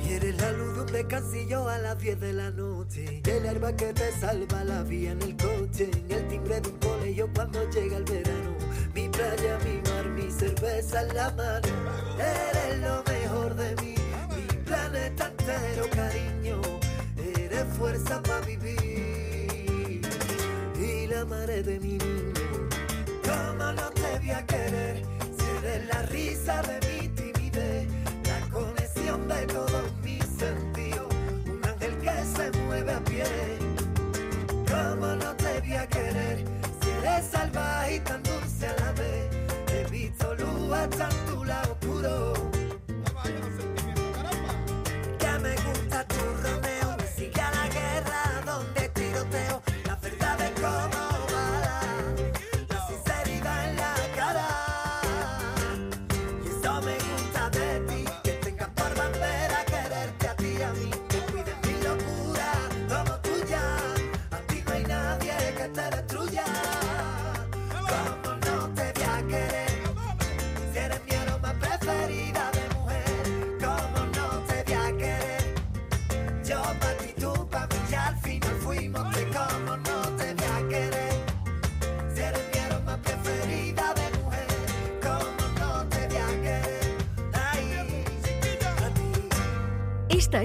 Y 0.03 0.13
eres 0.13 0.41
la 0.41 0.51
luz 0.51 0.73
de 0.75 0.81
un 0.81 0.87
descansillo 0.87 1.69
a 1.69 1.77
las 1.77 1.99
10 1.99 2.19
de 2.19 2.33
la 2.33 2.51
noche. 2.51 2.76
El 2.95 3.45
herba 3.45 3.75
que 3.75 3.93
te 3.93 4.11
salva 4.13 4.63
la 4.63 4.81
vía 4.83 5.11
en 5.11 5.21
el 5.21 5.35
coche. 5.35 5.89
En 5.93 6.11
el 6.11 6.27
timbre 6.29 6.61
de 6.61 6.69
un 6.69 6.77
colegio 6.77 7.29
cuando 7.35 7.69
llega 7.69 7.97
el 7.97 8.03
verano. 8.05 8.55
Mi 8.95 9.09
playa, 9.09 9.59
mi 9.65 9.81
mar, 9.89 10.07
mi 10.07 10.31
cerveza 10.31 11.01
en 11.01 11.15
la 11.15 11.31
mano. 11.31 11.67
Eres 12.17 12.79
lo 12.79 13.03
mejor 13.03 13.55
de 13.55 13.75
mí. 13.81 13.95
Mi 14.35 14.57
planeta 14.63 15.27
entero, 15.27 15.89
cariño. 15.91 16.61
Eres 17.17 17.65
fuerza 17.77 18.21
para 18.23 18.45
vivir. 18.45 20.01
Y 20.79 21.07
la 21.07 21.25
madre 21.25 21.63
de 21.63 21.79
mi 21.79 21.97
niño. 21.97 22.69
¿Cómo 23.23 23.71
no 23.73 23.89
te 23.91 24.19
voy 24.19 24.31
a 24.31 24.45
querer? 24.45 25.03
Si 25.37 25.45
eres 25.65 25.87
la 25.87 26.01
risa 26.03 26.61
de 26.61 26.79
mi 26.86 26.86
mueve 32.51 32.93
a 32.93 32.99
pie. 32.99 33.23
¿Cómo 34.69 35.07
no 35.15 35.35
te 35.35 35.59
voy 35.59 35.73
a 35.73 35.87
querer? 35.87 36.45
Si 36.81 36.89
eres 36.89 37.25
salvaje 37.27 37.95
y 37.95 37.99
tan 37.99 38.23
dulce 38.23 38.67
a 38.67 38.75
la 38.79 38.91
vez. 38.93 39.29
He 39.71 39.89
visto 39.89 40.35
luz 40.35 40.71
hasta 40.73 41.09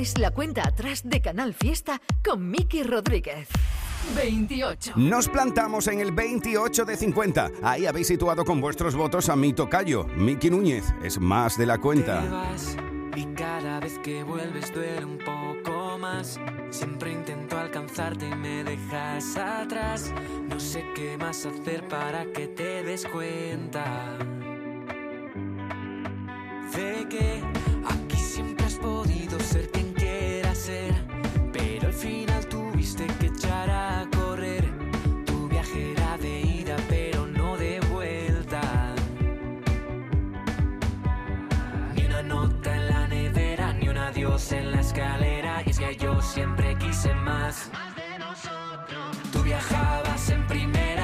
es 0.02 0.18
la 0.18 0.32
cuenta 0.32 0.66
atrás 0.66 1.02
de 1.04 1.20
Canal 1.20 1.54
Fiesta 1.54 2.00
con 2.24 2.50
Miki 2.50 2.82
Rodríguez. 2.82 3.48
28. 4.16 4.94
Nos 4.96 5.28
plantamos 5.28 5.86
en 5.86 6.00
el 6.00 6.10
28 6.10 6.84
de 6.84 6.96
50. 6.96 7.52
Ahí 7.62 7.86
habéis 7.86 8.08
situado 8.08 8.44
con 8.44 8.60
vuestros 8.60 8.96
votos 8.96 9.28
a 9.28 9.36
mi 9.36 9.52
tocayo, 9.52 10.04
Miki 10.16 10.50
Núñez. 10.50 10.92
Es 11.04 11.20
más 11.20 11.56
de 11.56 11.66
la 11.66 11.78
cuenta. 11.78 12.20
Te 12.20 12.28
vas 12.30 12.76
y 13.14 13.26
cada 13.34 13.78
vez 13.78 14.00
que 14.00 14.24
vuelves 14.24 14.74
duele 14.74 15.04
un 15.04 15.18
poco 15.18 15.98
más. 15.98 16.40
Siempre 16.70 17.12
intento 17.12 17.56
alcanzarte 17.56 18.28
y 18.28 18.34
me 18.34 18.64
dejas 18.64 19.36
atrás. 19.36 20.12
No 20.48 20.58
sé 20.58 20.84
qué 20.96 21.16
más 21.16 21.46
hacer 21.46 21.86
para 21.86 22.24
que 22.32 22.48
te 22.48 22.82
des 22.82 23.06
cuenta 23.06 24.18
de 26.74 27.06
que 27.08 27.61
en 44.22 44.70
la 44.70 44.80
escalera. 44.80 45.62
Y 45.66 45.70
es 45.70 45.80
que 45.80 45.96
yo 45.96 46.20
siempre 46.22 46.76
quise 46.78 47.12
más. 47.12 47.70
Tú 49.32 49.42
viajabas 49.42 50.30
en 50.30 50.46
primera, 50.46 51.01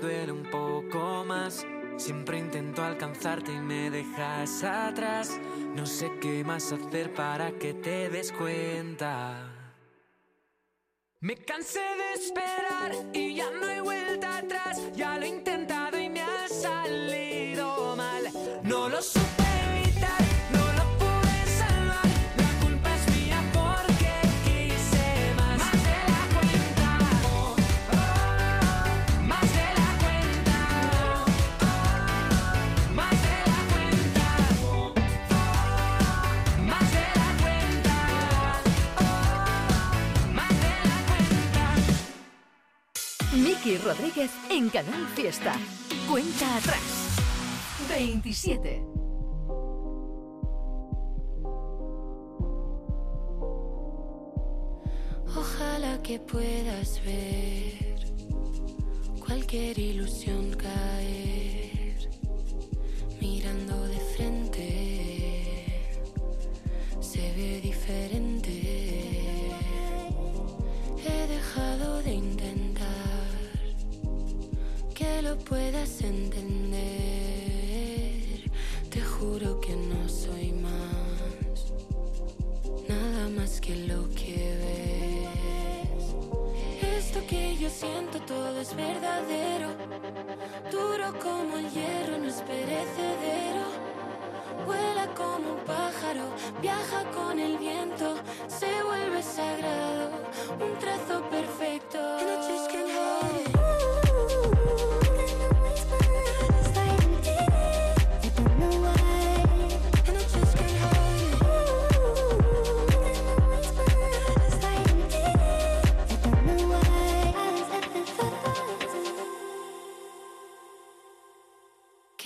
duele 0.00 0.32
un 0.32 0.44
poco 0.50 1.24
más. 1.24 1.66
Siempre 1.96 2.38
intento 2.38 2.82
alcanzarte 2.82 3.52
y 3.52 3.60
me 3.60 3.90
dejas 3.90 4.62
atrás. 4.64 5.38
No 5.74 5.86
sé 5.86 6.10
qué 6.20 6.44
más 6.44 6.72
hacer 6.72 7.12
para 7.14 7.52
que 7.52 7.74
te 7.74 8.10
des 8.10 8.32
cuenta. 8.32 9.52
Me 11.20 11.36
cansé 11.36 11.80
de 11.80 12.12
esperar 12.14 12.92
y 13.12 13.36
ya 13.36 13.50
no 13.50 13.66
hay 13.66 13.80
vuelta 13.80 14.38
atrás. 14.38 14.80
Ya 14.94 15.18
lo 15.18 15.24
he 15.24 15.28
intentado 15.28 15.98
y 15.98 16.08
me 16.08 16.22
ha 16.22 16.48
salido 16.48 17.96
mal. 17.96 18.30
No 18.62 18.88
lo 18.88 19.00
supe 19.00 19.25
Rodríguez 43.74 44.30
en 44.48 44.68
Canal 44.70 45.08
Fiesta. 45.08 45.54
Cuenta 46.08 46.56
atrás. 46.56 47.16
27. 47.88 48.80
Ojalá 55.36 56.00
que 56.00 56.20
puedas 56.20 57.04
ver 57.04 58.06
cualquier 59.18 59.76
ilusión 59.80 60.52
caer 60.52 61.05
lo 75.28 75.36
puedas 75.38 76.02
entender. 76.02 76.82
Te 78.90 79.00
juro 79.00 79.60
que 79.60 79.74
no 79.74 80.08
soy 80.08 80.52
más, 80.52 81.72
nada 82.88 83.28
más 83.30 83.60
que 83.60 83.74
lo 83.90 84.08
que 84.10 84.36
ves. 84.62 86.04
Esto 86.98 87.26
que 87.26 87.56
yo 87.56 87.68
siento 87.68 88.20
todo 88.20 88.60
es 88.60 88.74
verdadero, 88.76 89.70
duro 90.70 91.18
como 91.20 91.56
el 91.58 91.68
hierro, 91.70 92.18
no 92.18 92.28
es 92.28 92.40
perecedero. 92.42 93.66
Vuela 94.64 95.06
como 95.14 95.54
un 95.54 95.60
pájaro, 95.64 96.26
viaja 96.62 97.00
con 97.16 97.38
el 97.40 97.58
viento, 97.58 98.14
se 98.46 98.70
vuelve 98.84 99.22
sagrado, 99.22 100.10
un 100.64 100.78
trazo 100.78 101.28
perfecto. 101.30 101.98
And 102.20 102.30
I 102.30 102.36
just 102.48 102.70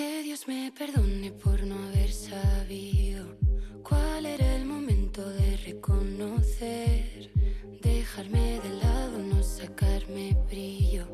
Que 0.00 0.22
Dios 0.22 0.48
me 0.48 0.72
perdone 0.72 1.30
por 1.30 1.62
no 1.62 1.74
haber 1.74 2.10
sabido 2.10 3.36
cuál 3.82 4.24
era 4.24 4.56
el 4.56 4.64
momento 4.64 5.28
de 5.28 5.58
reconocer, 5.58 7.30
dejarme 7.82 8.60
de 8.60 8.70
lado, 8.82 9.18
no 9.18 9.42
sacarme 9.42 10.34
brillo 10.48 11.06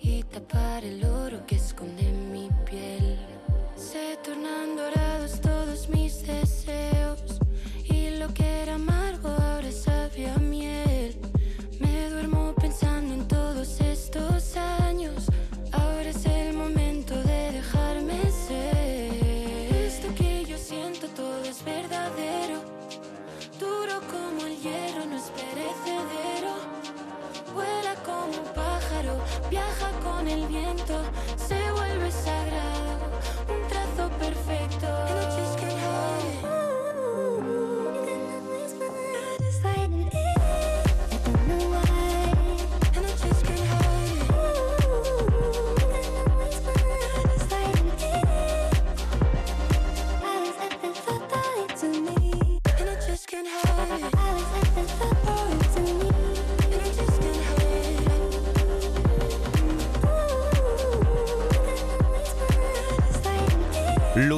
y 0.00 0.24
tapar 0.24 0.84
el 0.84 1.04
oro 1.04 1.46
que 1.46 1.54
esconde 1.54 2.02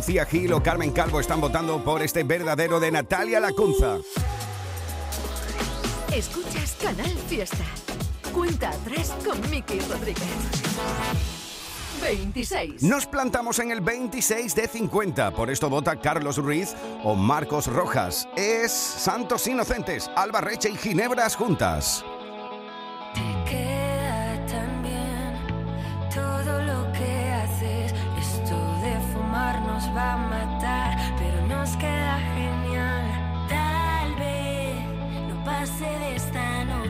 Lucía 0.09 0.25
Gil 0.25 0.55
o 0.55 0.63
Carmen 0.63 0.91
Calvo 0.91 1.21
están 1.21 1.39
votando 1.39 1.85
por 1.85 2.01
este 2.01 2.23
verdadero 2.23 2.81
de 2.81 2.91
Natalia 2.91 3.41
Lacunza. 3.41 3.99
Escuchas 6.11 6.79
Canal 6.83 7.11
Fiesta. 7.29 7.67
Cuenta 8.33 8.71
atrás 8.71 9.15
con 9.23 9.39
Miki 9.51 9.79
Rodríguez. 9.81 10.25
26. 12.01 12.83
Nos 12.85 13.05
plantamos 13.05 13.59
en 13.59 13.71
el 13.71 13.83
26 13.83 14.55
de 14.55 14.67
50. 14.67 15.33
Por 15.33 15.51
esto 15.51 15.69
vota 15.69 16.01
Carlos 16.01 16.39
Ruiz 16.39 16.75
o 17.05 17.15
Marcos 17.15 17.67
Rojas. 17.67 18.27
Es 18.35 18.73
Santos 18.73 19.47
Inocentes, 19.47 20.11
Alba 20.17 20.41
Reche 20.41 20.71
y 20.71 20.77
Ginebras 20.77 21.37
juntas. 21.37 22.03
Pase 35.59 35.85
de 35.85 36.15
esta 36.15 36.65
noche. 36.67 36.88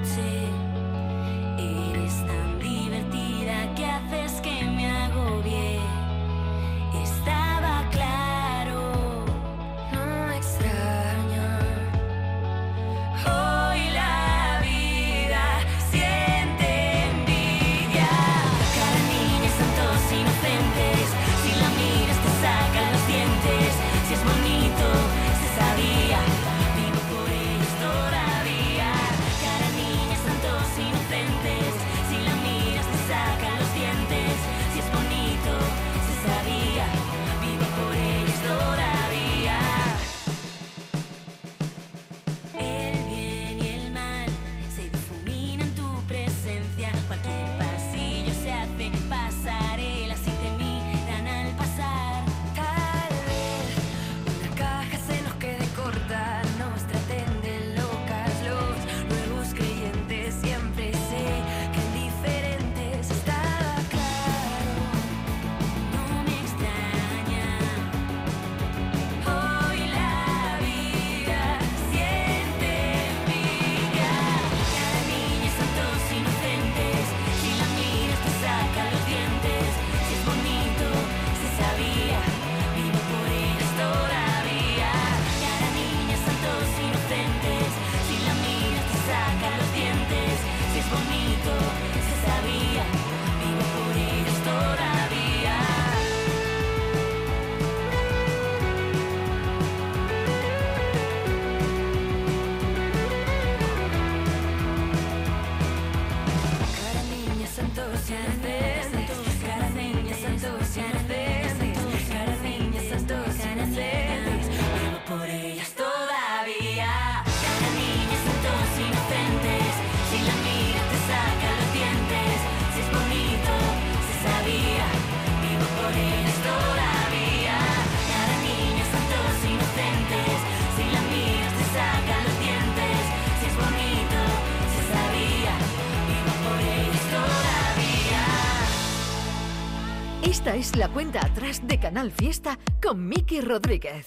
Es 140.68 140.76
la 140.76 140.88
cuenta 140.88 141.24
atrás 141.24 141.62
de 141.66 141.78
Canal 141.78 142.12
Fiesta 142.12 142.58
con 142.82 143.08
Miki 143.08 143.40
Rodríguez. 143.40 144.06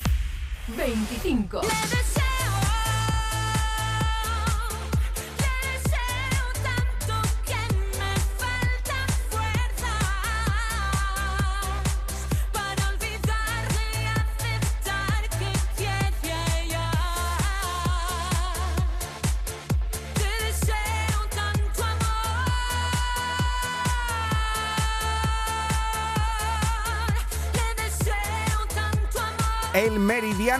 25. 0.77 1.61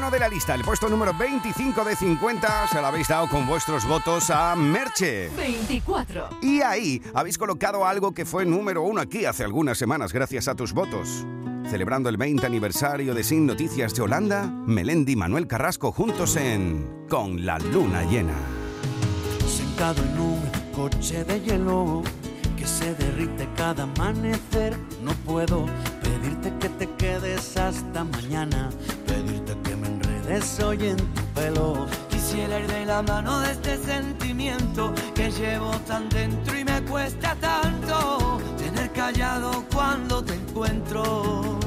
De 0.10 0.20
la 0.20 0.28
lista, 0.28 0.56
el 0.56 0.64
puesto 0.64 0.89
número 0.89 1.14
25 1.14 1.84
de 1.84 1.95
50, 1.95 2.68
se 2.68 2.82
lo 2.82 2.88
habéis 2.88 3.08
dado 3.08 3.28
con 3.30 3.45
vuestros 3.45 3.86
votos 3.88 4.30
a 4.30 4.56
Merche. 4.56 5.30
24. 5.30 6.30
Y 6.41 6.62
ahí 6.62 7.02
habéis 7.14 7.38
colocado 7.38 7.86
algo 7.86 8.14
que 8.14 8.26
fue 8.26 8.45
número 8.45 8.82
uno 8.82 9.02
aquí 9.02 9.26
hace 9.26 9.43
algunas 9.43 9.78
semanas 9.78 10.12
gracias 10.14 10.47
a 10.47 10.56
tus 10.56 10.74
votos. 10.74 11.26
Celebrando 11.70 12.10
el 12.10 12.18
20 12.18 12.45
aniversario 12.45 13.14
de 13.14 13.24
Sin 13.24 13.45
Noticias 13.45 13.93
de 13.93 14.02
Holanda, 14.02 14.47
Melendi 14.47 15.12
y 15.12 15.16
Manuel 15.16 15.45
Carrasco 15.45 15.91
juntos 15.91 16.36
en 16.36 17.06
Con 17.08 17.45
la 17.45 17.60
Luna 17.60 18.04
Llena. 18.04 18.38
Sentado 19.45 20.02
en 20.02 20.20
un 20.20 20.41
coche 20.74 21.24
de 21.24 21.39
hielo 21.41 22.02
que 22.58 22.66
se 22.66 22.93
derrite 22.95 23.47
cada 23.56 23.84
amanecer. 23.84 24.76
No 25.04 25.12
puedo 25.26 25.66
pedirte 26.02 26.54
que 26.60 26.70
te 26.70 26.89
quedes 26.95 27.58
hasta 27.58 28.04
mañana, 28.04 28.70
enredes 30.32 30.59
hoy 30.63 30.88
en 30.88 30.97
tu 30.97 31.21
pelo. 31.36 31.88
Quisiera 32.09 32.59
ir 32.59 32.67
de 32.67 32.86
la 32.86 33.01
mano 33.01 33.39
de 33.41 33.51
este 33.51 33.77
sentimiento 33.77 34.93
que 35.13 35.29
llevo 35.32 35.71
tan 35.88 36.07
dentro 36.09 36.57
y 36.57 36.63
me 36.63 36.82
cuesta 36.84 37.36
tanto 37.41 38.39
tener 38.57 38.91
callado 38.91 39.63
cuando 39.73 40.23
te 40.23 40.36
encuentro. 40.36 41.59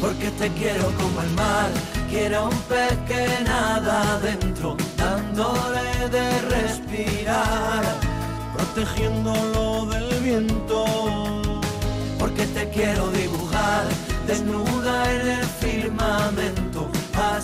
Porque 0.00 0.30
te 0.38 0.48
quiero 0.50 0.84
como 0.96 1.22
el 1.22 1.30
mar, 1.30 1.70
quiero 2.08 2.48
un 2.48 2.58
pez 2.68 2.96
que 3.08 3.44
nada 3.44 4.14
adentro, 4.14 4.76
dándole 4.96 6.08
de 6.10 6.40
respirar, 6.42 7.82
protegiéndolo 8.54 9.86
del 9.86 10.20
viento. 10.22 10.84
Porque 12.18 12.46
te 12.46 12.68
quiero 12.70 13.08
dibujar 13.10 13.86
desnuda 14.28 15.10
en 15.10 15.28
el 15.38 15.46
firmamento, 15.46 16.57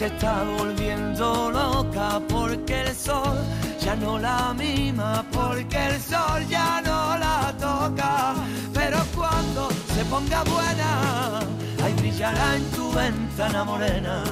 se 0.00 0.06
está 0.06 0.44
volviendo 0.44 1.50
loca 1.50 2.22
porque 2.26 2.80
el 2.80 2.96
sol 2.96 3.36
ya 3.78 3.94
no 3.96 4.18
la 4.18 4.54
mima, 4.54 5.22
porque 5.30 5.76
el 5.88 6.00
sol 6.00 6.42
ya 6.48 6.80
no 6.80 7.18
la 7.18 7.52
toca. 7.60 8.34
Pero 8.72 8.96
cuando 9.14 9.68
se 9.94 10.02
ponga 10.06 10.42
buena, 10.44 11.40
ahí 11.84 11.92
brillará 11.98 12.56
en 12.56 12.64
tu 12.70 12.90
ventana 12.92 13.62
morena. 13.62 14.24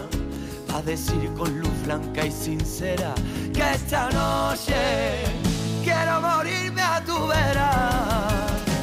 A 0.74 0.80
decir 0.80 1.30
con 1.36 1.60
luz 1.60 1.82
blanca 1.84 2.24
y 2.24 2.30
sincera 2.30 3.14
que 3.52 3.70
esta 3.74 4.08
noche 4.08 4.74
quiero 5.84 6.18
morirme 6.22 6.80
a 6.80 7.04
tu 7.04 7.26
vera. 7.26 8.27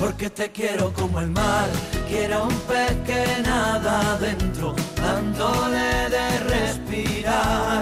Porque 0.05 0.29
te 0.29 0.51
quiero 0.51 0.93
como 0.93 1.19
el 1.19 1.31
mar, 1.31 1.67
quiero 2.07 2.43
un 2.43 2.53
pez 2.69 2.95
que 3.07 3.41
nada 3.41 4.13
adentro, 4.13 4.75
dándole 4.95 6.09
de 6.11 6.39
respirar, 6.41 7.81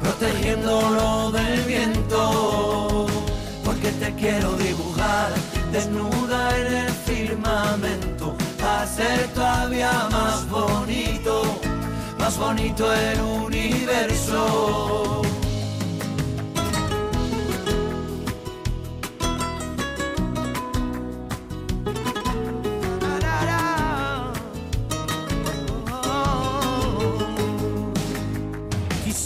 protegiéndolo 0.00 1.30
del 1.30 1.60
viento. 1.64 3.06
Porque 3.62 3.92
te 4.00 4.14
quiero 4.14 4.56
dibujar 4.56 5.34
desnuda 5.70 6.58
en 6.58 6.74
el 6.74 6.90
firmamento, 6.90 8.34
hacer 8.80 9.28
todavía 9.34 10.08
más 10.10 10.48
bonito, 10.48 11.60
más 12.18 12.38
bonito 12.38 12.90
el 12.94 13.20
universo. 13.20 15.20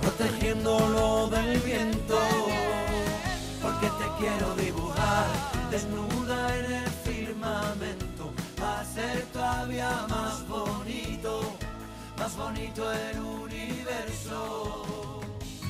protegiéndolo 0.00 1.28
del 1.28 1.58
viento. 1.60 2.18
Porque 3.60 3.86
te 3.86 4.06
quiero 4.18 4.54
dibujar 4.56 5.26
desnuda 5.70 6.56
en 6.58 6.72
el 6.72 6.90
firmamento, 7.04 8.32
hacer 8.80 9.22
todavía 9.32 10.06
más 10.08 10.46
bonito, 10.48 11.40
más 12.18 12.36
bonito 12.36 12.92
el 12.92 13.18
universo. 13.18 14.83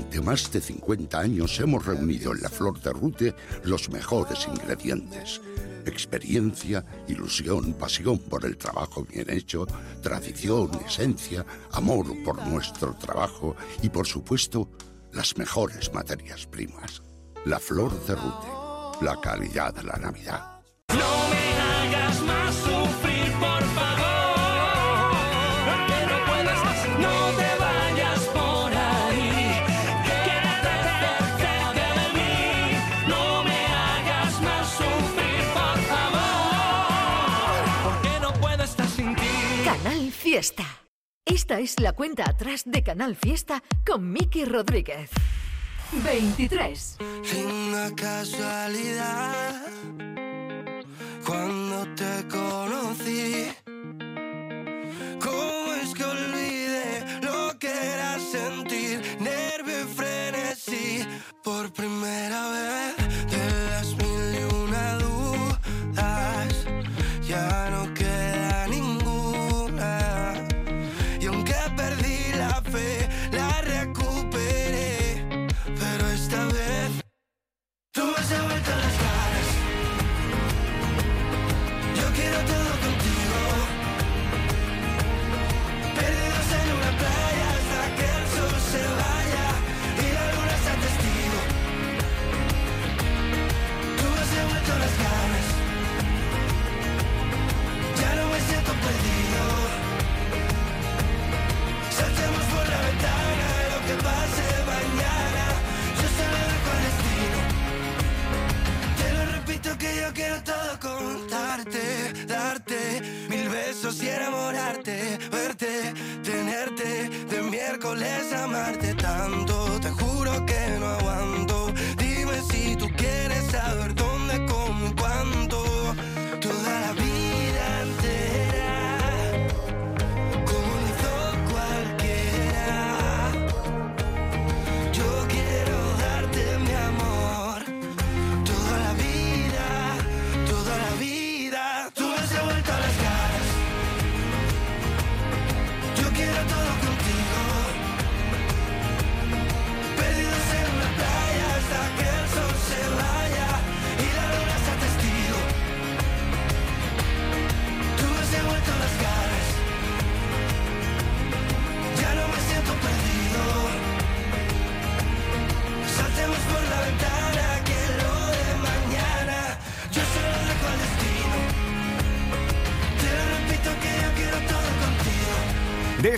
Durante 0.00 0.22
más 0.22 0.50
de 0.50 0.62
50 0.62 1.20
años 1.20 1.60
hemos 1.60 1.84
reunido 1.84 2.32
en 2.32 2.40
la 2.40 2.48
Flor 2.48 2.80
de 2.80 2.90
Rute 2.90 3.34
los 3.64 3.90
mejores 3.90 4.48
ingredientes. 4.48 5.42
Experiencia, 5.84 6.82
ilusión, 7.06 7.74
pasión 7.74 8.18
por 8.18 8.46
el 8.46 8.56
trabajo 8.56 9.04
bien 9.04 9.28
hecho, 9.28 9.66
tradición, 10.02 10.70
esencia, 10.86 11.44
amor 11.72 12.06
por 12.24 12.42
nuestro 12.46 12.94
trabajo 12.94 13.56
y 13.82 13.90
por 13.90 14.06
supuesto 14.06 14.70
las 15.12 15.36
mejores 15.36 15.92
materias 15.92 16.46
primas. 16.46 17.02
La 17.44 17.58
Flor 17.58 17.92
de 18.06 18.14
Rute, 18.14 19.04
la 19.04 19.20
calidad 19.20 19.74
de 19.74 19.82
la 19.82 19.96
Navidad. 19.98 20.62
Fiesta. 40.40 40.64
Esta 41.26 41.60
es 41.60 41.78
la 41.80 41.92
cuenta 41.92 42.24
atrás 42.24 42.62
de 42.64 42.82
Canal 42.82 43.14
Fiesta 43.14 43.62
con 43.86 44.10
Miki 44.10 44.46
Rodríguez. 44.46 45.10
23. 46.02 46.96
Una 47.44 47.94
casualidad 47.94 49.66
cuando 51.26 51.86
te 51.94 52.26
conocí. 52.30 53.48
¿Cómo 55.20 55.74
es 55.74 55.92
que 55.92 56.04
olvidé 56.04 57.20
lo 57.20 57.58
que 57.58 57.68
era 57.68 58.18
sentir 58.18 59.02
nervio 59.20 59.82
y 59.82 59.94
frenesí 59.94 61.06
por 61.44 61.70
primera 61.70 62.48
vez? 62.48 62.96
De 63.30 63.70
las 63.72 63.94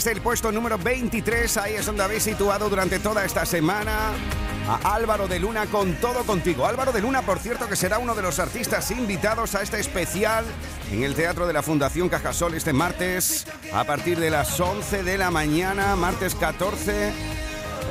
El 0.06 0.20
puesto 0.20 0.50
número 0.50 0.78
23, 0.78 1.56
ahí 1.58 1.74
es 1.74 1.86
donde 1.86 2.02
habéis 2.02 2.24
situado 2.24 2.68
durante 2.68 2.98
toda 2.98 3.24
esta 3.24 3.46
semana 3.46 4.10
a 4.68 4.94
Álvaro 4.94 5.28
de 5.28 5.38
Luna 5.38 5.66
con 5.66 5.94
todo 5.94 6.24
contigo. 6.24 6.66
Álvaro 6.66 6.92
de 6.92 7.00
Luna, 7.00 7.22
por 7.22 7.38
cierto, 7.38 7.68
que 7.68 7.76
será 7.76 7.98
uno 7.98 8.14
de 8.14 8.22
los 8.22 8.40
artistas 8.40 8.90
invitados 8.90 9.54
a 9.54 9.62
este 9.62 9.78
especial 9.78 10.44
en 10.90 11.04
el 11.04 11.14
Teatro 11.14 11.46
de 11.46 11.52
la 11.52 11.62
Fundación 11.62 12.08
Cajasol 12.08 12.54
este 12.54 12.72
martes 12.72 13.46
a 13.72 13.84
partir 13.84 14.18
de 14.18 14.30
las 14.30 14.58
11 14.58 15.04
de 15.04 15.18
la 15.18 15.30
mañana, 15.30 15.94
martes 15.94 16.34
14. 16.34 17.31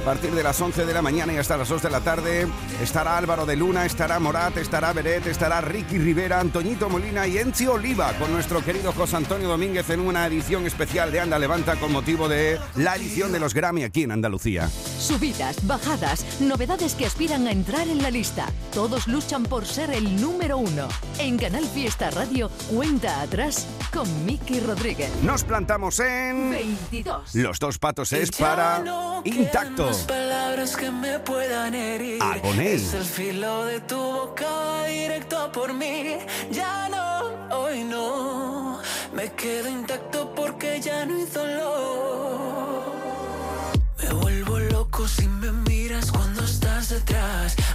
A 0.01 0.03
partir 0.03 0.31
de 0.31 0.41
las 0.41 0.59
11 0.59 0.87
de 0.87 0.93
la 0.95 1.03
mañana 1.03 1.31
y 1.31 1.37
hasta 1.37 1.55
las 1.55 1.69
2 1.69 1.83
de 1.83 1.89
la 1.91 1.99
tarde 2.01 2.47
estará 2.81 3.19
Álvaro 3.19 3.45
de 3.45 3.55
Luna, 3.55 3.85
estará 3.85 4.19
Morat, 4.19 4.57
estará 4.57 4.93
Beret, 4.93 5.27
estará 5.27 5.61
Ricky 5.61 5.99
Rivera, 5.99 6.39
Antoñito 6.39 6.89
Molina 6.89 7.27
y 7.27 7.37
Enzi 7.37 7.67
Oliva 7.67 8.11
con 8.13 8.33
nuestro 8.33 8.65
querido 8.65 8.93
José 8.93 9.17
Antonio 9.17 9.47
Domínguez 9.47 9.91
en 9.91 9.99
una 9.99 10.25
edición 10.25 10.65
especial 10.65 11.11
de 11.11 11.19
Anda 11.19 11.37
Levanta 11.37 11.75
con 11.75 11.91
motivo 11.91 12.27
de 12.27 12.59
la 12.77 12.95
edición 12.95 13.31
de 13.31 13.39
los 13.39 13.53
Grammy 13.53 13.83
aquí 13.83 14.01
en 14.01 14.11
Andalucía. 14.11 14.69
Subidas, 15.01 15.65
bajadas, 15.65 16.39
novedades 16.39 16.93
que 16.93 17.07
aspiran 17.07 17.47
a 17.47 17.51
entrar 17.51 17.87
en 17.87 18.03
la 18.03 18.11
lista. 18.11 18.45
Todos 18.71 19.07
luchan 19.07 19.43
por 19.43 19.65
ser 19.65 19.89
el 19.89 20.21
número 20.21 20.59
uno. 20.59 20.87
En 21.17 21.39
Canal 21.39 21.65
Fiesta 21.65 22.11
Radio, 22.11 22.51
cuenta 22.71 23.21
atrás 23.21 23.65
con 23.91 24.25
Miki 24.25 24.59
Rodríguez. 24.59 25.09
Nos 25.23 25.43
plantamos 25.43 25.99
en 25.99 26.51
22. 26.51 27.33
Los 27.33 27.57
dos 27.57 27.79
patos 27.79 28.13
es 28.13 28.31
para 28.31 28.83
Intacto. 29.23 29.87
Más 29.87 30.03
palabras 30.03 30.77
que 30.77 30.91
me 30.91 31.17
puedan 31.19 31.73
herir. 31.73 32.21
Agoney. 32.21 32.75
Es 32.75 32.93
el 32.93 33.03
filo 33.03 33.65
de 33.65 33.79
tu 33.81 33.97
boca 33.97 34.85
directo 34.85 35.51
por 35.51 35.73
mí. 35.73 36.17
Ya 36.51 36.89
no, 36.89 37.57
hoy 37.57 37.83
no. 37.83 38.79
Me 39.15 39.31
quedo 39.33 39.67
intacto 39.67 40.31
porque 40.35 40.79
ya 40.79 41.07
no 41.07 41.15
hay 41.15 41.25
dolor. 41.25 42.70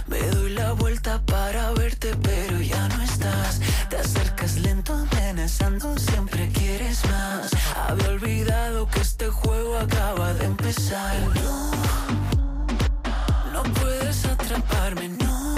Me 0.07 0.19
doy 0.19 0.53
la 0.53 0.73
vuelta 0.73 1.21
para 1.25 1.71
verte, 1.71 2.13
pero 2.21 2.59
ya 2.59 2.89
no 2.89 3.01
estás. 3.01 3.61
Te 3.89 3.95
acercas 3.95 4.57
lento, 4.57 4.93
amenazando, 4.93 5.97
siempre 5.97 6.49
quieres 6.49 7.05
más. 7.05 7.51
Había 7.87 8.09
olvidado 8.09 8.85
que 8.89 8.99
este 8.99 9.29
juego 9.29 9.77
acaba 9.77 10.33
de 10.33 10.45
empezar. 10.45 11.15
No, 11.35 11.71
no 13.53 13.63
puedes 13.75 14.25
atraparme, 14.25 15.07
no. 15.07 15.55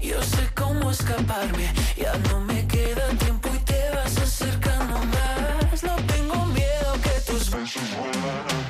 Yo 0.00 0.22
sé 0.22 0.50
cómo 0.54 0.90
escaparme, 0.90 1.72
ya 1.96 2.14
no 2.28 2.40
me 2.40 2.66
queda 2.66 3.08
tiempo 3.18 3.48
y 3.54 3.58
te 3.60 3.90
vas 3.94 4.18
acercando 4.18 4.98
más. 4.98 5.82
No 5.82 5.96
tengo 6.12 6.44
miedo 6.44 6.92
que 7.02 7.32
tus 7.32 7.50
besos 7.50 7.88
vuelvan 7.96 8.69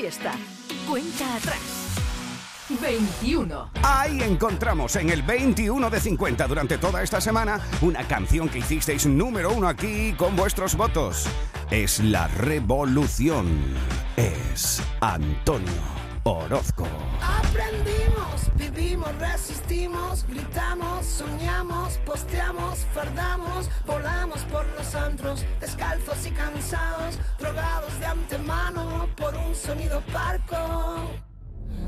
fiesta. 0.00 0.32
Cuenta 0.88 1.34
atrás. 1.34 1.58
21. 2.80 3.70
Ahí 3.82 4.20
encontramos 4.22 4.94
en 4.94 5.10
el 5.10 5.22
21 5.22 5.90
de 5.90 5.98
50 5.98 6.46
durante 6.46 6.78
toda 6.78 7.02
esta 7.02 7.20
semana 7.20 7.60
una 7.80 8.06
canción 8.06 8.48
que 8.48 8.58
hicisteis 8.58 9.06
número 9.06 9.52
uno 9.52 9.66
aquí 9.66 10.12
con 10.16 10.36
vuestros 10.36 10.76
votos. 10.76 11.26
Es 11.70 11.98
la 11.98 12.28
revolución. 12.28 13.48
Es 14.16 14.80
Antonio 15.00 15.82
Orozco 16.22 16.87
resistimos, 19.12 20.26
gritamos, 20.28 21.06
soñamos, 21.06 21.98
posteamos, 22.04 22.78
fardamos, 22.94 23.68
volamos 23.86 24.40
por 24.44 24.66
los 24.76 24.94
antros, 24.94 25.44
descalzos 25.60 26.26
y 26.26 26.30
cansados, 26.30 27.18
drogados 27.38 27.98
de 28.00 28.06
antemano 28.06 29.08
por 29.16 29.34
un 29.36 29.54
sonido 29.54 30.02
parco. 30.12 31.10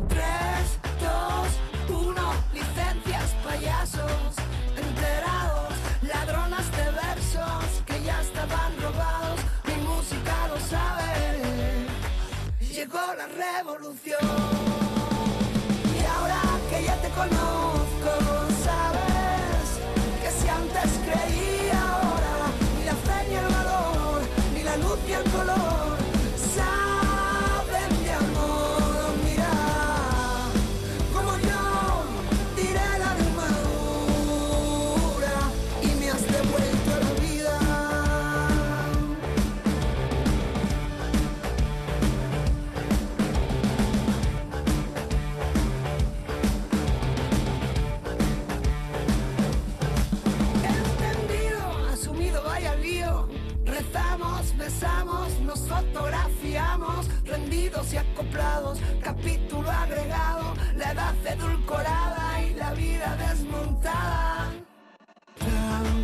3, 0.08 0.22
2, 1.88 2.06
1, 2.06 2.34
licencias 2.54 3.34
payasos, 3.44 4.34
enterados, 4.76 5.74
ladronas 6.02 6.70
de 6.72 6.84
versos 6.90 7.82
que 7.86 8.02
ya 8.02 8.20
estaban 8.20 8.72
robados, 8.80 9.40
mi 9.66 9.74
música 9.82 10.48
lo 10.48 10.58
sabe, 10.60 11.86
llegó 12.60 13.14
la 13.16 13.26
revolución. 13.26 14.69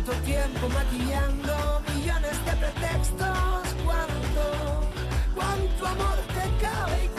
¿Cuánto 0.07 0.25
tiempo 0.25 0.69
maquillando 0.69 1.81
millones 1.93 2.45
de 2.45 2.51
pretextos? 2.53 3.75
¿Cuánto, 3.83 4.89
cuánto 5.35 5.85
amor 5.85 6.17
te 6.33 6.63
cabe? 6.63 7.16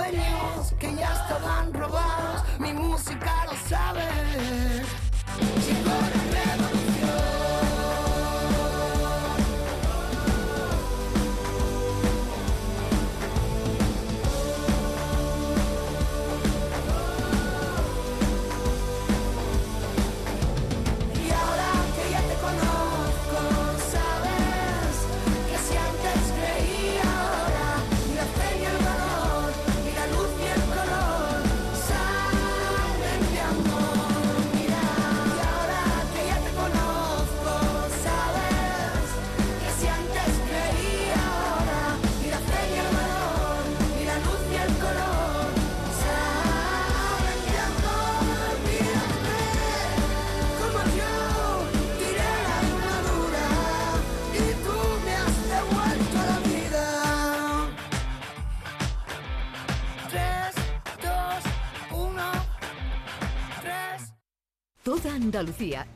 millennials 0.00 0.72
que 0.78 0.94
ya 0.96 1.12
estaban 1.12 1.72